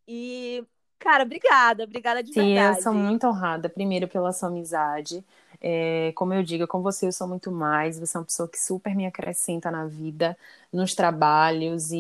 E, 0.07 0.65
cara, 1.01 1.25
obrigada, 1.25 1.83
obrigada 1.83 2.23
de 2.23 2.33
Sim, 2.33 2.55
verdade. 2.55 2.79
eu 2.79 2.83
sou 2.83 2.95
muito 2.95 3.27
honrada, 3.27 3.69
primeiro 3.69 4.07
pela 4.07 4.33
sua 4.33 4.49
amizade. 4.49 5.25
É, 5.61 6.13
como 6.17 6.35
eu 6.35 6.43
digo, 6.43 6.67
com 6.67 6.81
você 6.83 7.07
eu 7.07 7.13
sou 7.13 7.29
muito 7.29 7.51
mais. 7.51 7.99
Você 7.99 8.17
é 8.17 8.21
uma 8.21 8.27
pessoa 8.27 8.49
que 8.49 8.59
super 8.59 8.95
me 8.95 9.07
acrescenta 9.07 9.71
na 9.71 9.87
vida, 9.87 10.37
nos 10.73 10.95
trabalhos 10.95 11.91
e 11.93 11.97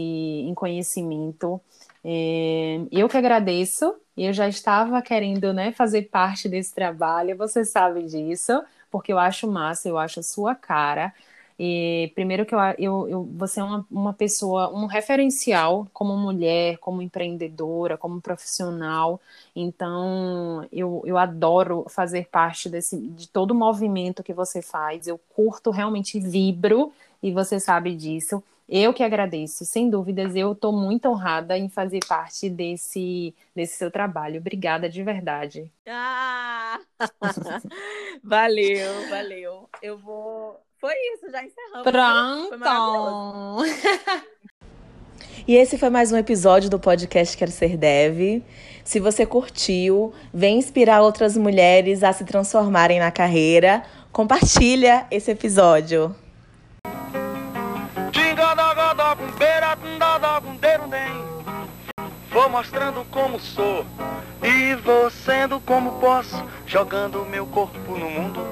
em 0.48 0.54
conhecimento. 0.54 1.60
É, 2.04 2.80
eu 2.90 3.08
que 3.08 3.16
agradeço. 3.16 3.94
Eu 4.16 4.32
já 4.32 4.48
estava 4.48 5.00
querendo 5.00 5.52
né, 5.52 5.72
fazer 5.72 6.02
parte 6.02 6.48
desse 6.48 6.74
trabalho, 6.74 7.36
você 7.36 7.64
sabe 7.64 8.02
disso, 8.04 8.62
porque 8.90 9.12
eu 9.12 9.18
acho 9.18 9.50
massa, 9.50 9.88
eu 9.88 9.96
acho 9.98 10.20
a 10.20 10.22
sua 10.22 10.54
cara. 10.54 11.14
E, 11.58 12.10
primeiro 12.14 12.44
que 12.44 12.54
eu, 12.54 12.58
eu, 12.78 13.08
eu, 13.08 13.24
você 13.36 13.60
é 13.60 13.64
uma, 13.64 13.86
uma 13.90 14.12
pessoa, 14.12 14.70
um 14.74 14.86
referencial 14.86 15.86
como 15.92 16.16
mulher, 16.16 16.78
como 16.78 17.00
empreendedora, 17.02 17.96
como 17.96 18.20
profissional. 18.20 19.20
Então, 19.54 20.66
eu, 20.72 21.02
eu 21.06 21.16
adoro 21.16 21.86
fazer 21.88 22.28
parte 22.30 22.68
desse, 22.68 22.98
de 22.98 23.28
todo 23.28 23.52
o 23.52 23.54
movimento 23.54 24.22
que 24.22 24.32
você 24.32 24.60
faz. 24.60 25.06
Eu 25.06 25.18
curto, 25.34 25.70
realmente 25.70 26.18
vibro, 26.18 26.92
e 27.22 27.32
você 27.32 27.60
sabe 27.60 27.94
disso. 27.94 28.42
Eu 28.68 28.94
que 28.94 29.02
agradeço, 29.02 29.64
sem 29.64 29.90
dúvidas, 29.90 30.34
eu 30.34 30.52
estou 30.52 30.72
muito 30.72 31.06
honrada 31.08 31.58
em 31.58 31.68
fazer 31.68 32.00
parte 32.08 32.48
desse, 32.48 33.34
desse 33.54 33.76
seu 33.76 33.90
trabalho. 33.90 34.40
Obrigada 34.40 34.88
de 34.88 35.02
verdade. 35.02 35.70
Ah! 35.86 36.80
valeu, 38.24 39.08
valeu. 39.10 39.68
Eu 39.82 39.98
vou 39.98 40.58
foi 40.82 40.94
isso, 41.14 41.30
já 41.30 41.44
encerramos. 41.44 41.84
Pronto! 41.84 42.58
e 45.46 45.54
esse 45.54 45.78
foi 45.78 45.88
mais 45.90 46.10
um 46.10 46.16
episódio 46.16 46.68
do 46.68 46.76
podcast 46.76 47.36
Quero 47.36 47.52
Ser 47.52 47.76
Dev. 47.76 48.42
Se 48.82 48.98
você 48.98 49.24
curtiu, 49.24 50.12
vem 50.34 50.58
inspirar 50.58 51.02
outras 51.02 51.36
mulheres 51.36 52.02
a 52.02 52.12
se 52.12 52.24
transformarem 52.24 52.98
na 52.98 53.12
carreira, 53.12 53.84
compartilha 54.10 55.06
esse 55.08 55.30
episódio. 55.30 56.16
Vou 62.30 62.48
mostrando 62.48 63.04
como 63.10 63.38
sou 63.38 63.84
e 64.42 64.74
vou 64.76 65.10
sendo 65.10 65.60
como 65.60 66.00
posso, 66.00 66.42
jogando 66.66 67.24
meu 67.24 67.46
corpo 67.46 67.96
no 67.96 68.10
mundo. 68.10 68.42